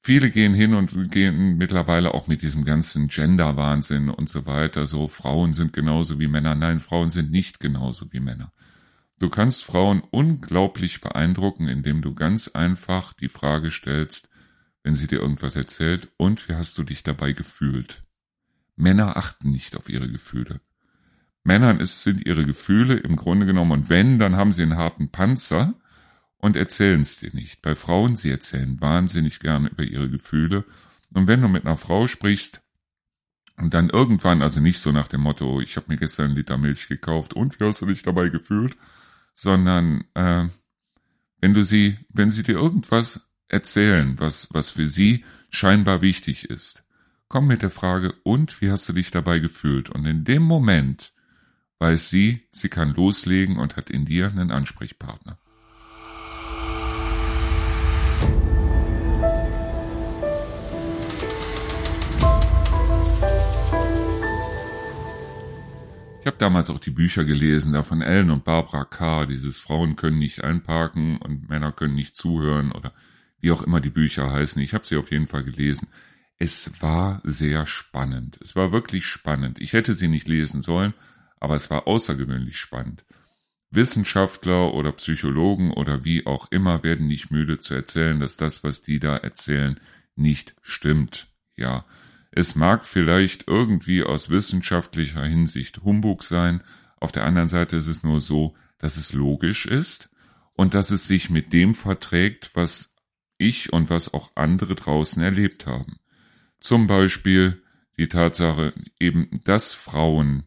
[0.06, 5.08] Viele gehen hin und gehen mittlerweile auch mit diesem ganzen Gender-Wahnsinn und so weiter, so
[5.08, 6.54] Frauen sind genauso wie Männer.
[6.54, 8.52] Nein, Frauen sind nicht genauso wie Männer.
[9.18, 14.28] Du kannst Frauen unglaublich beeindrucken, indem du ganz einfach die Frage stellst,
[14.84, 18.04] wenn sie dir irgendwas erzählt, und wie hast du dich dabei gefühlt?
[18.76, 20.61] Männer achten nicht auf ihre Gefühle.
[21.42, 25.11] Männern ist, sind ihre Gefühle im Grunde genommen, und wenn, dann haben sie einen harten
[25.11, 25.74] Panzer
[26.39, 27.62] und erzählen es dir nicht.
[27.62, 30.64] Bei Frauen, sie erzählen wahnsinnig gerne über ihre Gefühle.
[31.14, 32.62] Und wenn du mit einer Frau sprichst,
[33.59, 36.59] und dann irgendwann, also nicht so nach dem Motto, ich habe mir gestern einen Liter
[36.59, 38.76] Milch gekauft und wie hast du dich dabei gefühlt,
[39.32, 40.47] sondern äh,
[41.41, 46.84] wenn du sie, wenn sie dir irgendwas erzählen, was, was für sie scheinbar wichtig ist,
[47.28, 49.89] komm mit der Frage, und wie hast du dich dabei gefühlt?
[49.89, 51.12] Und in dem Moment
[51.78, 55.39] weiß sie, sie kann loslegen und hat in dir einen Ansprechpartner.
[66.27, 69.95] Ich habe damals auch die Bücher gelesen, da von Ellen und Barbara Carr, dieses Frauen
[69.95, 72.93] können nicht einparken und Männer können nicht zuhören oder
[73.39, 74.61] wie auch immer die Bücher heißen.
[74.61, 75.87] Ich habe sie auf jeden Fall gelesen.
[76.37, 78.41] Es war sehr spannend.
[78.43, 79.61] Es war wirklich spannend.
[79.61, 80.95] Ich hätte sie nicht lesen sollen,
[81.39, 83.05] aber es war außergewöhnlich spannend.
[83.70, 88.83] Wissenschaftler oder Psychologen oder wie auch immer werden nicht müde zu erzählen, dass das, was
[88.83, 89.79] die da erzählen,
[90.16, 91.29] nicht stimmt.
[91.55, 91.85] Ja,
[92.31, 96.62] es mag vielleicht irgendwie aus wissenschaftlicher Hinsicht Humbug sein,
[96.99, 100.11] auf der anderen Seite ist es nur so, dass es logisch ist
[100.55, 102.95] und dass es sich mit dem verträgt, was
[103.39, 105.99] ich und was auch andere draußen erlebt haben.
[106.59, 107.62] Zum Beispiel
[107.99, 110.45] die Tatsache eben, dass Frauen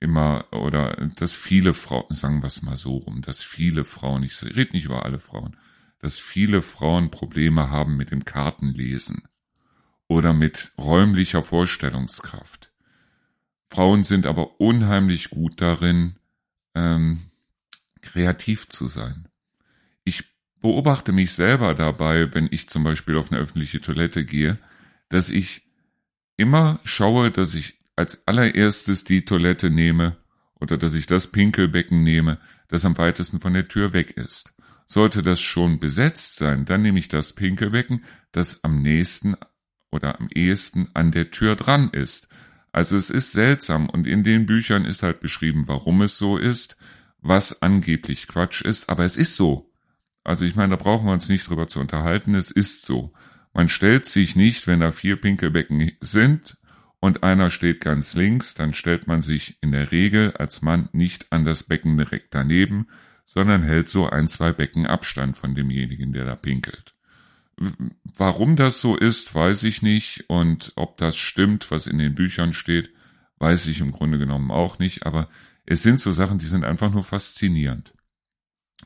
[0.00, 4.40] immer oder dass viele Frauen, sagen wir es mal so rum, dass viele Frauen, ich
[4.42, 5.56] rede nicht über alle Frauen,
[5.98, 9.22] dass viele Frauen Probleme haben mit dem Kartenlesen
[10.08, 12.70] oder mit räumlicher Vorstellungskraft.
[13.70, 16.16] Frauen sind aber unheimlich gut darin,
[16.74, 17.18] ähm,
[18.02, 19.28] kreativ zu sein.
[20.04, 20.24] Ich
[20.60, 24.58] beobachte mich selber dabei, wenn ich zum Beispiel auf eine öffentliche Toilette gehe,
[25.08, 25.62] dass ich
[26.36, 30.16] immer schaue, dass ich als allererstes die Toilette nehme
[30.60, 32.38] oder dass ich das Pinkelbecken nehme,
[32.68, 34.54] das am weitesten von der Tür weg ist.
[34.86, 39.36] Sollte das schon besetzt sein, dann nehme ich das Pinkelbecken, das am nächsten
[39.94, 42.28] oder am ehesten an der Tür dran ist.
[42.72, 46.76] Also es ist seltsam und in den Büchern ist halt beschrieben, warum es so ist,
[47.20, 49.70] was angeblich Quatsch ist, aber es ist so.
[50.24, 53.12] Also ich meine, da brauchen wir uns nicht drüber zu unterhalten, es ist so.
[53.52, 56.56] Man stellt sich nicht, wenn da vier Pinkelbecken sind
[56.98, 61.30] und einer steht ganz links, dann stellt man sich in der Regel als Mann nicht
[61.30, 62.88] an das Becken direkt daneben,
[63.24, 66.93] sondern hält so ein, zwei Becken Abstand von demjenigen, der da pinkelt.
[68.16, 70.24] Warum das so ist, weiß ich nicht.
[70.28, 72.90] Und ob das stimmt, was in den Büchern steht,
[73.38, 75.06] weiß ich im Grunde genommen auch nicht.
[75.06, 75.28] Aber
[75.66, 77.94] es sind so Sachen, die sind einfach nur faszinierend.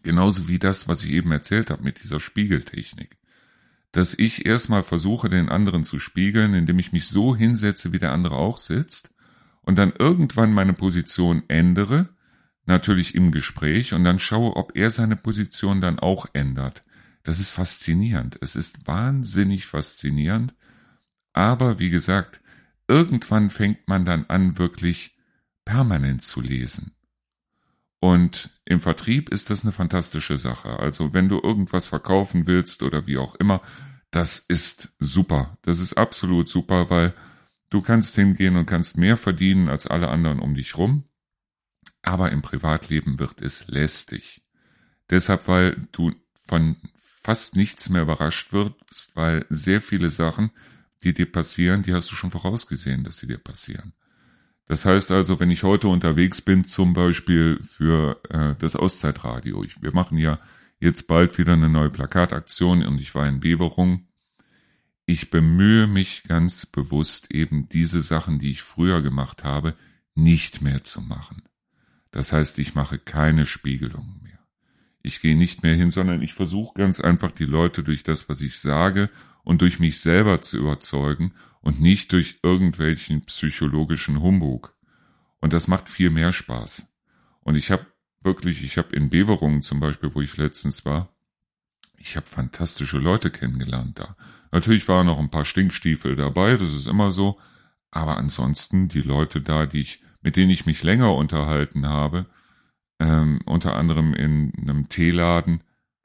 [0.03, 3.19] Genauso wie das, was ich eben erzählt habe mit dieser Spiegeltechnik.
[3.93, 8.13] Dass ich erstmal versuche, den anderen zu spiegeln, indem ich mich so hinsetze, wie der
[8.13, 9.11] andere auch sitzt,
[9.63, 12.09] und dann irgendwann meine Position ändere,
[12.65, 16.85] natürlich im Gespräch, und dann schaue, ob er seine Position dann auch ändert.
[17.29, 18.39] Das ist faszinierend.
[18.41, 20.55] Es ist wahnsinnig faszinierend.
[21.35, 22.41] Aber wie gesagt,
[22.87, 25.15] irgendwann fängt man dann an, wirklich
[25.67, 26.93] permanent zu lesen.
[28.01, 30.79] Und im Vertrieb ist das eine fantastische Sache.
[30.79, 33.61] Also wenn du irgendwas verkaufen willst oder wie auch immer,
[34.11, 35.59] das ist super.
[35.61, 37.13] Das ist absolut super, weil
[37.69, 41.05] du kannst hingehen und kannst mehr verdienen als alle anderen um dich rum.
[42.01, 44.41] Aber im Privatleben wird es lästig.
[45.11, 46.15] Deshalb, weil du
[46.47, 46.77] von
[47.29, 50.51] fast nichts mehr überrascht wirst, weil sehr viele Sachen,
[51.03, 53.93] die dir passieren, die hast du schon vorausgesehen, dass sie dir passieren.
[54.65, 59.83] Das heißt also, wenn ich heute unterwegs bin, zum Beispiel für äh, das Auszeitradio, ich,
[59.83, 60.39] wir machen ja
[60.81, 64.09] jetzt bald wieder eine neue Plakataktion und ich war in Beverung.
[65.05, 69.75] Ich bemühe mich ganz bewusst eben diese Sachen, die ich früher gemacht habe,
[70.15, 71.43] nicht mehr zu machen.
[72.11, 74.28] Das heißt, ich mache keine Spiegelungen mehr.
[75.09, 78.43] Ich gehe nicht mehr hin, sondern ich versuche ganz einfach die Leute durch das, was
[78.43, 79.09] ich sage
[79.43, 81.33] und durch mich selber zu überzeugen
[81.63, 84.77] und nicht durch irgendwelchen psychologischen Humbug.
[85.41, 86.93] Und das macht viel mehr Spaß.
[87.41, 87.87] Und ich habe
[88.23, 91.09] wirklich, ich habe in Beverungen zum Beispiel, wo ich letztens war,
[91.97, 94.15] ich habe fantastische Leute kennengelernt da.
[94.53, 97.39] Natürlich waren noch ein paar Stinkstiefel dabei, das ist immer so.
[97.91, 102.27] Aber ansonsten die Leute da, die ich, mit denen ich mich länger unterhalten habe,
[102.99, 105.63] ähm, unter anderem in einem Teeladen.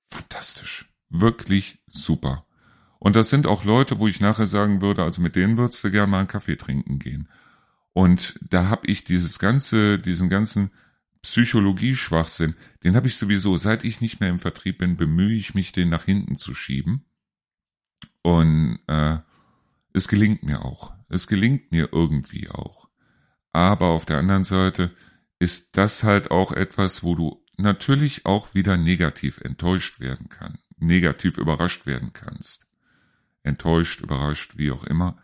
[0.09, 0.89] Fantastisch.
[1.09, 2.45] Wirklich super.
[2.99, 5.91] Und das sind auch Leute, wo ich nachher sagen würde, also mit denen würdest du
[5.91, 7.27] gerne mal einen Kaffee trinken gehen.
[7.91, 10.71] Und da habe ich dieses ganze, diesen ganzen
[11.21, 15.71] Psychologie-Schwachsinn, den habe ich sowieso, seit ich nicht mehr im Vertrieb bin, bemühe ich mich,
[15.71, 17.05] den nach hinten zu schieben.
[18.21, 19.17] Und äh,
[19.93, 20.93] es gelingt mir auch.
[21.09, 22.89] Es gelingt mir irgendwie auch.
[23.51, 24.91] Aber auf der anderen Seite,
[25.43, 31.37] ist das halt auch etwas, wo du natürlich auch wieder negativ enttäuscht werden kann, negativ
[31.37, 32.65] überrascht werden kannst.
[33.43, 35.17] Enttäuscht, überrascht, wie auch immer,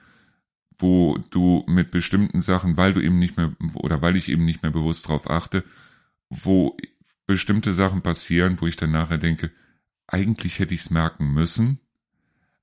[0.78, 4.62] wo du mit bestimmten Sachen, weil du eben nicht mehr, oder weil ich eben nicht
[4.62, 5.64] mehr bewusst drauf achte,
[6.30, 6.76] wo
[7.26, 9.52] bestimmte Sachen passieren, wo ich dann nachher denke,
[10.06, 11.80] eigentlich hätte ich es merken müssen,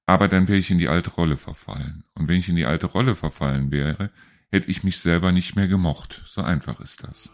[0.04, 2.04] aber dann wäre ich in die alte Rolle verfallen.
[2.12, 4.10] Und wenn ich in die alte Rolle verfallen wäre,
[4.50, 6.22] hätte ich mich selber nicht mehr gemocht.
[6.26, 7.32] So einfach ist das.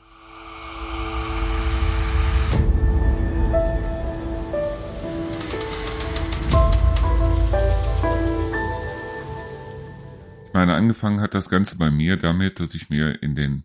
[10.53, 13.65] Meine, angefangen hat das Ganze bei mir damit, dass ich mir in den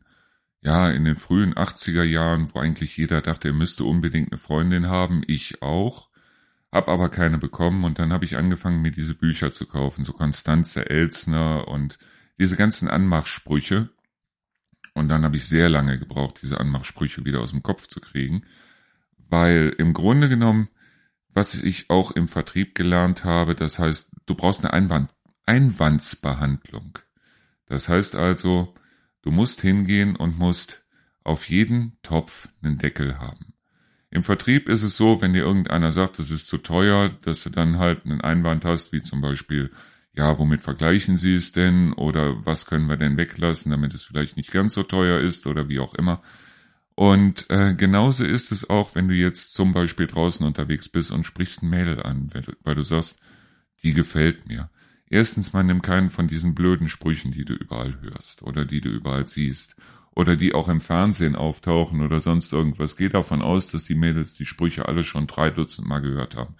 [0.61, 4.87] ja, in den frühen 80er Jahren, wo eigentlich jeder dachte, er müsste unbedingt eine Freundin
[4.87, 6.09] haben, ich auch,
[6.71, 10.13] hab aber keine bekommen und dann habe ich angefangen, mir diese Bücher zu kaufen, so
[10.13, 11.97] Konstanze Elsner und
[12.39, 13.89] diese ganzen Anmachsprüche.
[14.93, 18.43] Und dann habe ich sehr lange gebraucht, diese Anmachsprüche wieder aus dem Kopf zu kriegen,
[19.29, 20.69] weil im Grunde genommen,
[21.29, 25.11] was ich auch im Vertrieb gelernt habe, das heißt, du brauchst eine Einwand,
[25.47, 26.99] Einwandsbehandlung.
[27.65, 28.75] Das heißt also,
[29.27, 30.85] Du musst hingehen und musst
[31.25, 33.53] auf jeden Topf einen Deckel haben.
[34.09, 37.49] Im Vertrieb ist es so, wenn dir irgendeiner sagt, das ist zu teuer, dass du
[37.49, 39.69] dann halt einen Einwand hast, wie zum Beispiel,
[40.13, 44.37] ja, womit vergleichen Sie es denn oder was können wir denn weglassen, damit es vielleicht
[44.37, 46.21] nicht ganz so teuer ist oder wie auch immer.
[46.95, 51.25] Und äh, genauso ist es auch, wenn du jetzt zum Beispiel draußen unterwegs bist und
[51.25, 52.29] sprichst ein Mädel an,
[52.63, 53.19] weil du sagst,
[53.83, 54.69] die gefällt mir.
[55.09, 58.89] Erstens, man nimmt keinen von diesen blöden Sprüchen, die du überall hörst oder die du
[58.89, 59.77] überall siehst
[60.15, 62.97] oder die auch im Fernsehen auftauchen oder sonst irgendwas.
[62.97, 66.55] Geh davon aus, dass die Mädels die Sprüche alle schon drei Dutzend Mal gehört haben.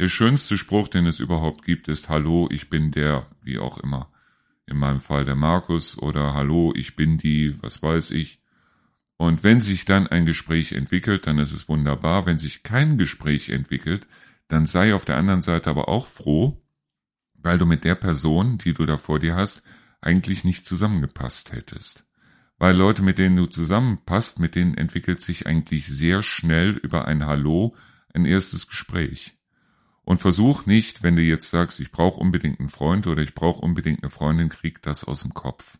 [0.00, 4.10] Der schönste Spruch, den es überhaupt gibt, ist Hallo, ich bin der, wie auch immer.
[4.66, 8.40] In meinem Fall der Markus oder Hallo, ich bin die, was weiß ich.
[9.16, 12.26] Und wenn sich dann ein Gespräch entwickelt, dann ist es wunderbar.
[12.26, 14.06] Wenn sich kein Gespräch entwickelt,
[14.48, 16.61] dann sei auf der anderen Seite aber auch froh,
[17.42, 19.62] weil du mit der Person, die du da vor dir hast,
[20.00, 22.04] eigentlich nicht zusammengepasst hättest.
[22.58, 27.26] Weil Leute, mit denen du zusammenpasst, mit denen entwickelt sich eigentlich sehr schnell über ein
[27.26, 27.74] Hallo
[28.14, 29.34] ein erstes Gespräch.
[30.04, 33.62] Und versuch nicht, wenn du jetzt sagst, ich brauche unbedingt einen Freund oder ich brauche
[33.62, 35.78] unbedingt eine Freundin, krieg das aus dem Kopf.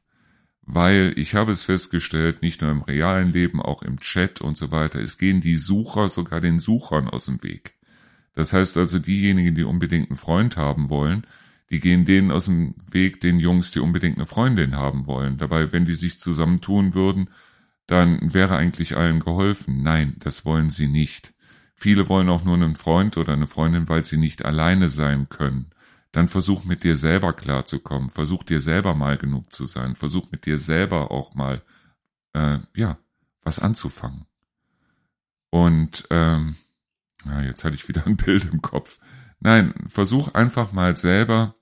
[0.62, 4.70] Weil ich habe es festgestellt, nicht nur im realen Leben, auch im Chat und so
[4.70, 7.74] weiter, es gehen die Sucher sogar den Suchern aus dem Weg.
[8.34, 11.26] Das heißt also, diejenigen, die unbedingt einen Freund haben wollen,
[11.72, 15.38] die gehen denen aus dem Weg, den Jungs, die unbedingt eine Freundin haben wollen.
[15.38, 17.30] Dabei, wenn die sich zusammentun würden,
[17.86, 19.82] dann wäre eigentlich allen geholfen.
[19.82, 21.32] Nein, das wollen sie nicht.
[21.74, 25.70] Viele wollen auch nur einen Freund oder eine Freundin, weil sie nicht alleine sein können.
[26.12, 28.10] Dann versuch mit dir selber klarzukommen.
[28.10, 29.96] Versuch dir selber mal genug zu sein.
[29.96, 31.62] Versuch mit dir selber auch mal,
[32.34, 32.98] äh, ja,
[33.40, 34.26] was anzufangen.
[35.48, 36.56] Und ähm,
[37.24, 38.98] ja, jetzt hatte ich wieder ein Bild im Kopf.
[39.40, 41.56] Nein, versuch einfach mal selber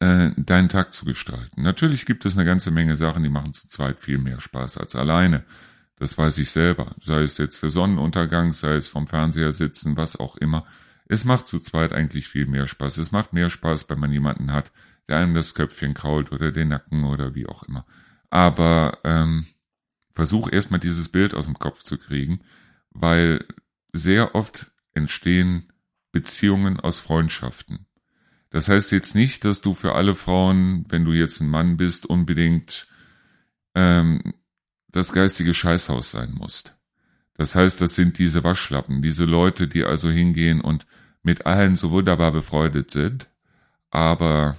[0.00, 1.62] äh, deinen Tag zu gestalten.
[1.62, 4.96] Natürlich gibt es eine ganze Menge Sachen, die machen zu zweit viel mehr Spaß als
[4.96, 5.44] alleine.
[5.96, 6.96] Das weiß ich selber.
[7.02, 10.66] Sei es jetzt der Sonnenuntergang, sei es vom Fernseher sitzen, was auch immer.
[11.06, 12.98] Es macht zu zweit eigentlich viel mehr Spaß.
[12.98, 14.72] Es macht mehr Spaß, wenn man jemanden hat,
[15.08, 17.86] der einem das Köpfchen krault oder den Nacken oder wie auch immer.
[18.30, 19.46] Aber ähm,
[20.14, 22.40] versuch erstmal dieses Bild aus dem Kopf zu kriegen,
[22.90, 23.44] weil
[23.92, 25.72] sehr oft entstehen
[26.10, 27.83] Beziehungen aus Freundschaften.
[28.54, 32.06] Das heißt jetzt nicht, dass du für alle Frauen, wenn du jetzt ein Mann bist,
[32.06, 32.86] unbedingt
[33.74, 34.32] ähm,
[34.92, 36.76] das geistige Scheißhaus sein musst.
[37.36, 40.86] Das heißt, das sind diese Waschlappen, diese Leute, die also hingehen und
[41.24, 43.28] mit allen so wunderbar befreundet sind,
[43.90, 44.56] aber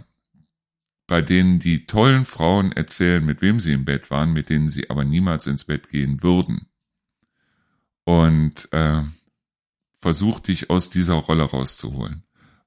[1.07, 4.89] bei denen die tollen Frauen erzählen, mit wem sie im Bett waren, mit denen sie
[4.89, 6.67] aber niemals ins Bett gehen würden.
[8.03, 9.03] Und äh,
[10.01, 12.24] versuch dich aus dieser Rolle rauszuholen.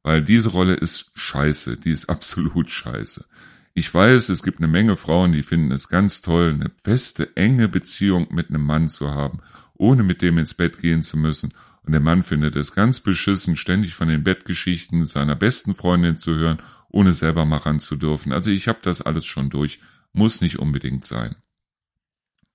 [0.08, 3.26] Weil diese Rolle ist scheiße, die ist absolut scheiße.
[3.74, 7.68] Ich weiß, es gibt eine Menge Frauen, die finden es ganz toll, eine feste, enge
[7.68, 9.40] Beziehung mit einem Mann zu haben,
[9.74, 11.52] ohne mit dem ins Bett gehen zu müssen.
[11.82, 16.34] Und der Mann findet es ganz beschissen, ständig von den Bettgeschichten seiner besten Freundin zu
[16.36, 18.32] hören, ohne selber mal ran zu dürfen.
[18.32, 19.78] Also ich habe das alles schon durch,
[20.14, 21.36] muss nicht unbedingt sein.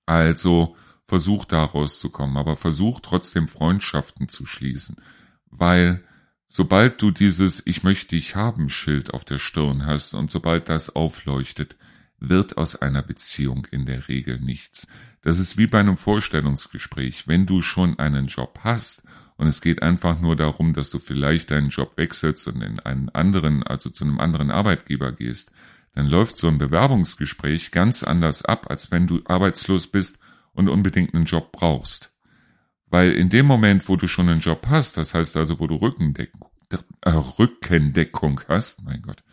[0.06, 0.74] Also
[1.06, 4.96] versuch da rauszukommen, aber versuch trotzdem Freundschaften zu schließen,
[5.46, 6.02] weil
[6.56, 10.88] Sobald du dieses Ich möchte dich haben Schild auf der Stirn hast und sobald das
[10.94, 11.74] aufleuchtet,
[12.20, 14.86] wird aus einer Beziehung in der Regel nichts.
[15.22, 17.26] Das ist wie bei einem Vorstellungsgespräch.
[17.26, 19.02] Wenn du schon einen Job hast
[19.36, 23.08] und es geht einfach nur darum, dass du vielleicht deinen Job wechselst und in einen
[23.08, 25.50] anderen, also zu einem anderen Arbeitgeber gehst,
[25.96, 30.20] dann läuft so ein Bewerbungsgespräch ganz anders ab, als wenn du arbeitslos bist
[30.52, 32.13] und unbedingt einen Job brauchst.
[32.94, 35.74] Weil in dem Moment, wo du schon einen Job hast, das heißt also, wo du
[35.74, 36.48] Rückendeckung,
[37.00, 39.24] äh, Rückendeckung hast, mein Gott,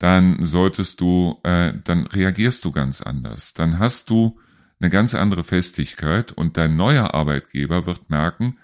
[0.00, 3.54] dann solltest du, äh, dann reagierst du ganz anders.
[3.54, 4.40] Dann hast du
[4.80, 8.58] eine ganz andere Festigkeit und dein neuer Arbeitgeber wird merken,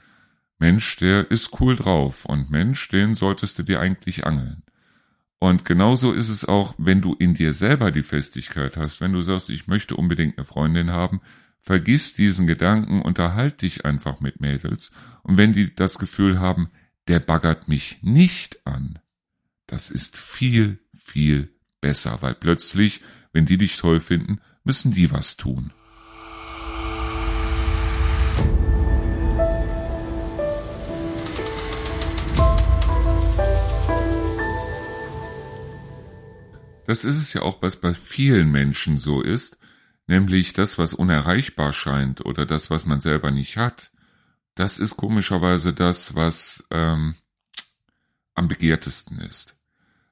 [0.58, 4.64] Mensch, der ist cool drauf und Mensch, den solltest du dir eigentlich angeln.
[5.38, 9.20] Und genauso ist es auch, wenn du in dir selber die Festigkeit hast, wenn du
[9.20, 11.20] sagst, ich möchte unbedingt eine Freundin haben,
[11.64, 14.90] Vergiss diesen Gedanken, unterhalt dich einfach mit Mädels.
[15.22, 16.72] Und wenn die das Gefühl haben,
[17.06, 18.98] der baggert mich nicht an,
[19.68, 23.00] das ist viel, viel besser, weil plötzlich,
[23.32, 25.72] wenn die dich toll finden, müssen die was tun.
[36.86, 39.58] Das ist es ja auch, was bei vielen Menschen so ist,
[40.12, 43.90] nämlich das, was unerreichbar scheint oder das, was man selber nicht hat,
[44.54, 47.14] das ist komischerweise das, was ähm,
[48.34, 49.56] am begehrtesten ist.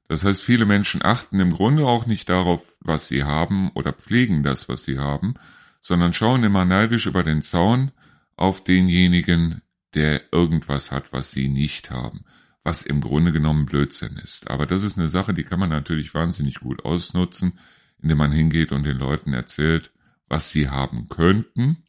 [0.09, 4.43] Das heißt, viele Menschen achten im Grunde auch nicht darauf, was sie haben oder pflegen
[4.43, 5.35] das, was sie haben,
[5.83, 7.93] sondern schauen immer neidisch über den Zaun
[8.37, 9.61] auf denjenigen,
[9.93, 12.25] der irgendwas hat, was sie nicht haben,
[12.65, 14.51] was im Grunde genommen Blödsinn ist.
[14.51, 17.59] Aber das ist eine Sache, die kann man natürlich wahnsinnig gut ausnutzen,
[18.03, 19.93] indem man hingeht und den Leuten erzählt,
[20.29, 21.85] was sie haben könnten,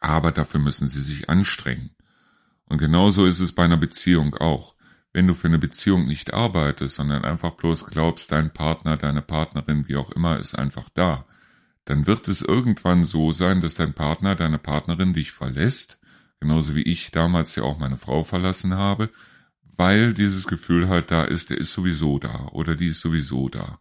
[0.00, 1.90] aber dafür müssen sie sich anstrengen.
[2.66, 4.74] Und genauso ist es bei einer Beziehung auch.
[5.12, 9.86] Wenn du für eine Beziehung nicht arbeitest, sondern einfach bloß glaubst, dein Partner, deine Partnerin,
[9.86, 11.24] wie auch immer, ist einfach da,
[11.84, 16.00] dann wird es irgendwann so sein, dass dein Partner, deine Partnerin dich verlässt,
[16.40, 19.10] genauso wie ich damals ja auch meine Frau verlassen habe,
[19.76, 23.80] weil dieses Gefühl halt da ist, der ist sowieso da oder die ist sowieso da.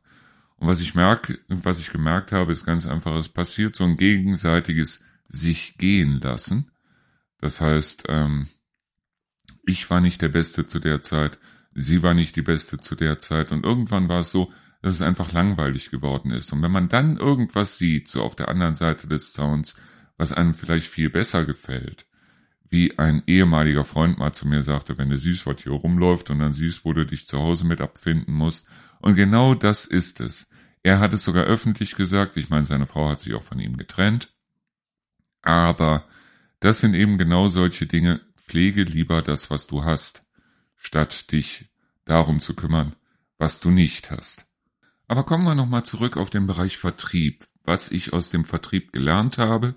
[0.64, 3.98] Und was ich merke, was ich gemerkt habe, ist ganz einfach, es passiert so ein
[3.98, 6.72] gegenseitiges sich gehen lassen.
[7.42, 8.48] Das heißt, ähm,
[9.66, 11.38] ich war nicht der Beste zu der Zeit,
[11.74, 15.02] sie war nicht die Beste zu der Zeit und irgendwann war es so, dass es
[15.02, 16.54] einfach langweilig geworden ist.
[16.54, 19.76] Und wenn man dann irgendwas sieht, so auf der anderen Seite des Zauns,
[20.16, 22.06] was einem vielleicht viel besser gefällt,
[22.70, 26.40] wie ein ehemaliger Freund mal zu mir sagte, wenn du siehst, was hier rumläuft und
[26.40, 28.70] dann siehst, wo du dich zu Hause mit abfinden musst.
[29.02, 30.50] Und genau das ist es.
[30.84, 33.78] Er hat es sogar öffentlich gesagt, ich meine, seine Frau hat sich auch von ihm
[33.78, 34.34] getrennt.
[35.42, 36.06] Aber
[36.60, 40.26] das sind eben genau solche Dinge, pflege lieber das, was du hast,
[40.76, 41.70] statt dich
[42.06, 42.96] darum zu kümmern,
[43.38, 44.46] was du nicht hast.
[45.08, 49.38] Aber kommen wir nochmal zurück auf den Bereich Vertrieb, was ich aus dem Vertrieb gelernt
[49.38, 49.76] habe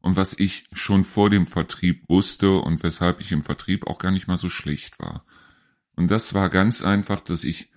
[0.00, 4.10] und was ich schon vor dem Vertrieb wusste und weshalb ich im Vertrieb auch gar
[4.10, 5.24] nicht mal so schlecht war.
[5.94, 7.69] Und das war ganz einfach, dass ich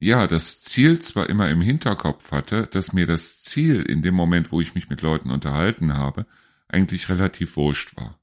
[0.00, 4.50] ja das Ziel zwar immer im Hinterkopf hatte, dass mir das Ziel in dem Moment,
[4.50, 6.26] wo ich mich mit Leuten unterhalten habe,
[6.68, 8.18] eigentlich relativ wurscht war.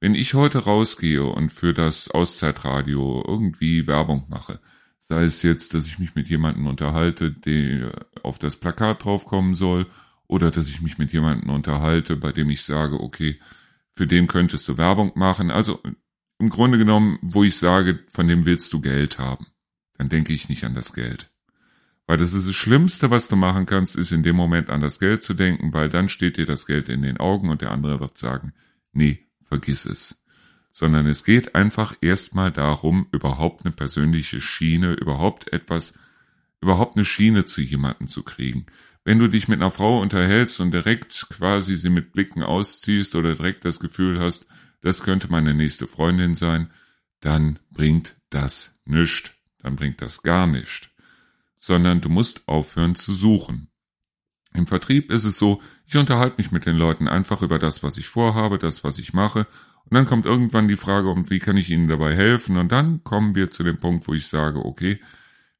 [0.00, 4.60] Wenn ich heute rausgehe und für das Auszeitradio irgendwie Werbung mache,
[5.10, 9.88] Sei es jetzt, dass ich mich mit jemandem unterhalte, der auf das Plakat draufkommen soll,
[10.28, 13.40] oder dass ich mich mit jemandem unterhalte, bei dem ich sage, okay,
[13.92, 15.50] für den könntest du Werbung machen.
[15.50, 15.80] Also
[16.38, 19.48] im Grunde genommen, wo ich sage, von dem willst du Geld haben,
[20.00, 21.30] dann denke ich nicht an das Geld.
[22.06, 24.98] Weil das ist das Schlimmste, was du machen kannst, ist in dem Moment an das
[24.98, 28.00] Geld zu denken, weil dann steht dir das Geld in den Augen und der andere
[28.00, 28.52] wird sagen,
[28.92, 30.20] nee, vergiss es
[30.72, 35.94] sondern es geht einfach erstmal darum, überhaupt eine persönliche Schiene, überhaupt etwas,
[36.60, 38.66] überhaupt eine Schiene zu jemandem zu kriegen.
[39.02, 43.34] Wenn du dich mit einer Frau unterhältst und direkt quasi sie mit Blicken ausziehst oder
[43.34, 44.46] direkt das Gefühl hast,
[44.82, 46.70] das könnte meine nächste Freundin sein,
[47.20, 49.32] dann bringt das nichts,
[49.62, 50.90] dann bringt das gar nichts,
[51.56, 53.68] sondern du musst aufhören zu suchen.
[54.52, 57.96] Im Vertrieb ist es so, ich unterhalte mich mit den Leuten einfach über das, was
[57.98, 59.46] ich vorhabe, das, was ich mache
[59.90, 62.56] und dann kommt irgendwann die Frage, und wie kann ich Ihnen dabei helfen?
[62.56, 65.00] Und dann kommen wir zu dem Punkt, wo ich sage, okay,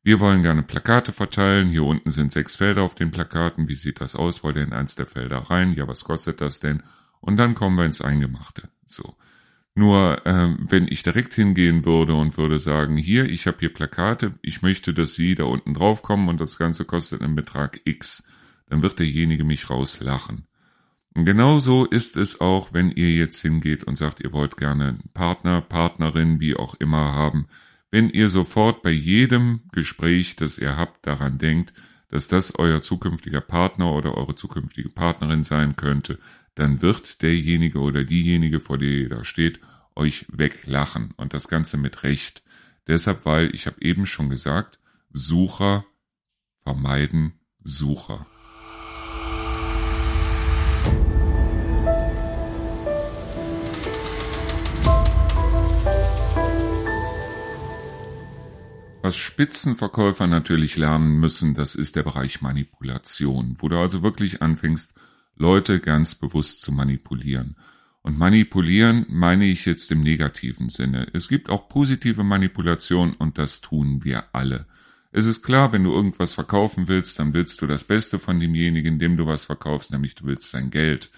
[0.02, 1.70] wir wollen gerne Plakate verteilen.
[1.70, 3.68] Hier unten sind sechs Felder auf den Plakaten.
[3.68, 4.44] Wie sieht das aus?
[4.44, 5.74] Wollt ihr in eins der Felder rein?
[5.74, 6.82] Ja, was kostet das denn?
[7.20, 8.68] Und dann kommen wir ins Eingemachte.
[8.86, 9.16] So.
[9.80, 14.34] Nur ähm, wenn ich direkt hingehen würde und würde sagen, hier, ich habe hier Plakate,
[14.42, 18.28] ich möchte, dass Sie da unten drauf kommen und das Ganze kostet einen Betrag X,
[18.68, 20.44] dann wird derjenige mich rauslachen.
[21.14, 25.10] Und genauso ist es auch, wenn ihr jetzt hingeht und sagt, ihr wollt gerne einen
[25.14, 27.46] Partner, Partnerin, wie auch immer haben.
[27.90, 31.72] Wenn ihr sofort bei jedem Gespräch, das ihr habt, daran denkt,
[32.10, 36.18] dass das euer zukünftiger Partner oder eure zukünftige Partnerin sein könnte,
[36.54, 39.60] dann wird derjenige oder diejenige, vor der ihr da steht,
[39.94, 41.12] euch weglachen.
[41.16, 42.42] Und das Ganze mit Recht.
[42.86, 44.78] Deshalb, weil ich habe eben schon gesagt,
[45.12, 45.84] Sucher
[46.62, 47.32] vermeiden
[47.62, 48.26] Sucher.
[59.02, 64.94] Was Spitzenverkäufer natürlich lernen müssen, das ist der Bereich Manipulation, wo du also wirklich anfängst,
[65.40, 67.56] Leute ganz bewusst zu manipulieren.
[68.02, 71.08] Und manipulieren meine ich jetzt im negativen Sinne.
[71.14, 74.66] Es gibt auch positive Manipulation und das tun wir alle.
[75.12, 78.98] Es ist klar, wenn du irgendwas verkaufen willst, dann willst du das Beste von demjenigen,
[78.98, 81.10] dem du was verkaufst, nämlich du willst sein Geld.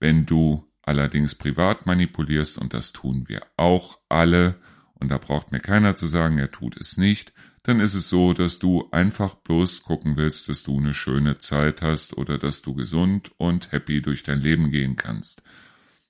[0.00, 4.56] Wenn du allerdings privat manipulierst, und das tun wir auch alle,
[4.94, 7.32] und da braucht mir keiner zu sagen, er tut es nicht,
[7.64, 11.82] dann ist es so, dass du einfach bloß gucken willst, dass du eine schöne Zeit
[11.82, 15.42] hast oder dass du gesund und happy durch dein Leben gehen kannst.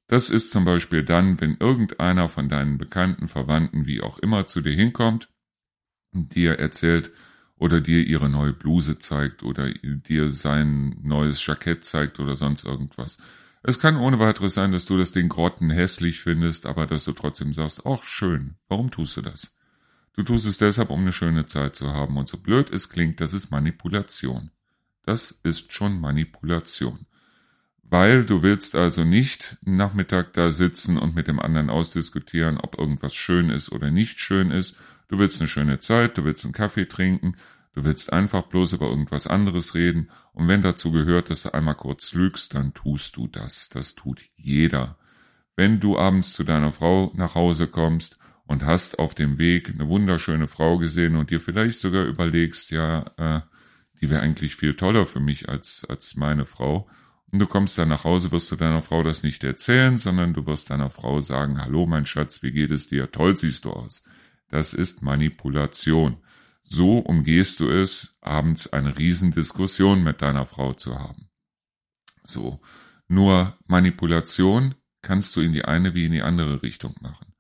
[0.07, 4.61] Das ist zum Beispiel dann, wenn irgendeiner von deinen Bekannten, Verwandten, wie auch immer, zu
[4.61, 5.29] dir hinkommt
[6.15, 7.13] dir erzählt
[7.57, 13.19] oder dir ihre neue Bluse zeigt oder dir sein neues Jackett zeigt oder sonst irgendwas.
[13.63, 17.13] Es kann ohne weiteres sein, dass du das Ding grotten hässlich findest, aber dass du
[17.13, 19.55] trotzdem sagst, ach schön, warum tust du das?
[20.17, 22.17] Du tust es deshalb, um eine schöne Zeit zu haben.
[22.17, 24.51] Und so blöd es klingt, das ist Manipulation.
[25.03, 27.07] Das ist schon Manipulation.
[27.83, 33.15] Weil du willst also nicht Nachmittag da sitzen und mit dem anderen ausdiskutieren, ob irgendwas
[33.15, 34.77] schön ist oder nicht schön ist.
[35.09, 37.37] Du willst eine schöne Zeit, du willst einen Kaffee trinken,
[37.75, 40.11] du willst einfach bloß über irgendwas anderes reden.
[40.33, 43.69] Und wenn dazu gehört, dass du einmal kurz lügst, dann tust du das.
[43.69, 44.97] Das tut jeder.
[45.57, 49.89] Wenn du abends zu deiner Frau nach Hause kommst und hast auf dem Weg eine
[49.89, 53.41] wunderschöne Frau gesehen und dir vielleicht sogar überlegst, ja, äh,
[54.01, 56.89] die wäre eigentlich viel toller für mich als, als meine Frau.
[57.33, 60.47] Und du kommst dann nach Hause, wirst du deiner Frau das nicht erzählen, sondern du
[60.47, 63.11] wirst deiner Frau sagen, hallo mein Schatz, wie geht es dir?
[63.11, 64.05] Toll siehst du aus.
[64.51, 66.19] Das ist Manipulation.
[66.63, 71.29] So umgehst du es, abends eine Riesendiskussion mit deiner Frau zu haben.
[72.23, 72.61] So.
[73.09, 77.34] Nur Manipulation kannst du in die eine wie in die andere Richtung machen.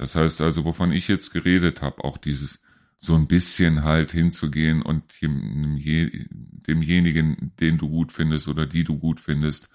[0.00, 2.62] Das heißt also, wovon ich jetzt geredet habe, auch dieses
[2.96, 9.20] so ein bisschen halt hinzugehen und demjenigen, den du gut findest oder die du gut
[9.20, 9.68] findest,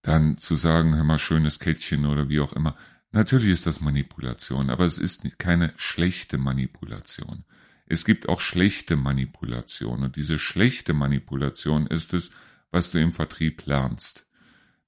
[0.00, 2.76] dann zu sagen, hör mal, schönes Kettchen oder wie auch immer.
[3.12, 7.44] Natürlich ist das Manipulation, aber es ist keine schlechte Manipulation.
[7.84, 12.30] Es gibt auch schlechte Manipulation und diese schlechte Manipulation ist es,
[12.70, 14.26] was du im Vertrieb lernst.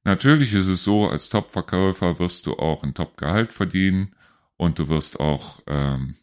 [0.05, 4.15] Natürlich ist es so, als Top-Verkäufer wirst du auch ein Top-Gehalt verdienen
[4.61, 6.17] und du wirst auch ähm,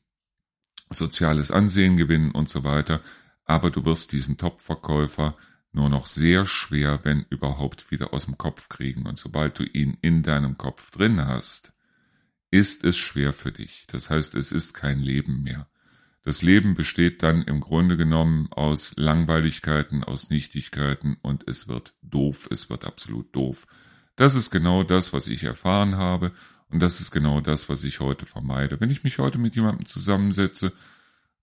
[0.92, 3.02] soziales Ansehen gewinnen und so weiter.
[3.46, 5.36] Aber du wirst diesen Top-Verkäufer
[5.72, 9.08] nur noch sehr schwer, wenn überhaupt, wieder aus dem Kopf kriegen.
[9.08, 11.74] Und sobald du ihn in deinem Kopf drin hast,
[12.52, 13.88] ist es schwer für dich.
[13.88, 15.68] Das heißt, es ist kein Leben mehr.
[16.22, 22.48] Das Leben besteht dann im Grunde genommen aus Langweiligkeiten, aus Nichtigkeiten und es wird doof,
[22.52, 23.66] es wird absolut doof.
[24.16, 26.34] Das ist genau das, was ich erfahren habe
[26.70, 28.80] und das ist genau das, was ich heute vermeide.
[28.80, 30.74] Wenn ich mich heute mit jemandem zusammensetze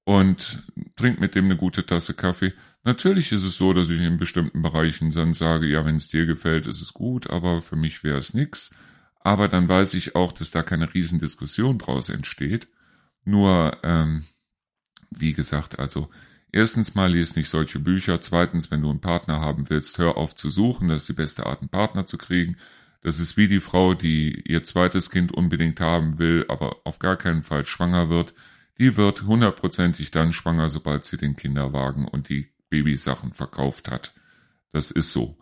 [0.04, 0.62] und
[0.96, 2.52] trinke mit dem eine gute Tasse Kaffee,
[2.82, 6.26] natürlich ist es so, dass ich in bestimmten Bereichen dann sage, ja, wenn es dir
[6.26, 8.74] gefällt, ist es gut, aber für mich wäre es nix.
[9.20, 12.68] Aber dann weiß ich auch, dass da keine Riesendiskussion draus entsteht.
[13.24, 14.24] Nur, ähm,
[15.10, 16.10] wie gesagt, also
[16.52, 18.20] erstens mal lies nicht solche Bücher.
[18.20, 20.88] Zweitens, wenn du einen Partner haben willst, hör auf zu suchen.
[20.88, 22.58] Das ist die beste Art, einen Partner zu kriegen.
[23.04, 27.16] Das ist wie die Frau, die ihr zweites Kind unbedingt haben will, aber auf gar
[27.16, 28.32] keinen Fall schwanger wird.
[28.78, 34.14] Die wird hundertprozentig dann schwanger, sobald sie den Kinderwagen und die Babysachen verkauft hat.
[34.72, 35.36] Das ist so.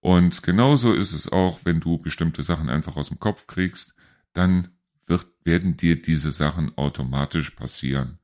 [0.00, 3.94] Und genauso ist es auch, wenn du bestimmte Sachen einfach aus dem Kopf kriegst,
[4.32, 4.70] dann
[5.06, 8.18] wird, werden dir diese Sachen automatisch passieren.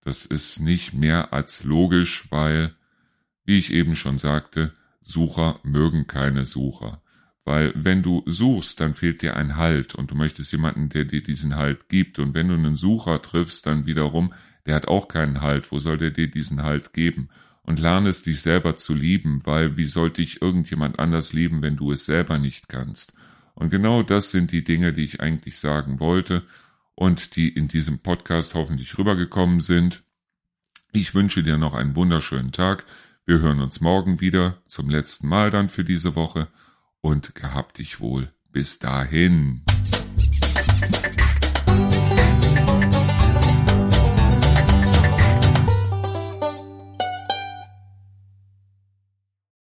[0.00, 2.74] Das ist nicht mehr als logisch, weil,
[3.44, 7.02] wie ich eben schon sagte, Sucher mögen keine Sucher.
[7.44, 11.22] Weil wenn du suchst, dann fehlt dir ein Halt und du möchtest jemanden, der dir
[11.22, 12.18] diesen Halt gibt.
[12.18, 14.32] Und wenn du einen Sucher triffst, dann wiederum,
[14.66, 15.72] der hat auch keinen Halt.
[15.72, 17.30] Wo soll der dir diesen Halt geben?
[17.64, 21.76] Und lerne es dich selber zu lieben, weil wie sollte ich irgendjemand anders lieben, wenn
[21.76, 23.14] du es selber nicht kannst?
[23.54, 26.42] Und genau das sind die Dinge, die ich eigentlich sagen wollte
[26.94, 30.02] und die in diesem Podcast hoffentlich rübergekommen sind.
[30.92, 32.84] Ich wünsche dir noch einen wunderschönen Tag.
[33.24, 36.48] Wir hören uns morgen wieder zum letzten Mal dann für diese Woche
[37.02, 38.32] und gehabt dich wohl.
[38.52, 39.62] Bis dahin.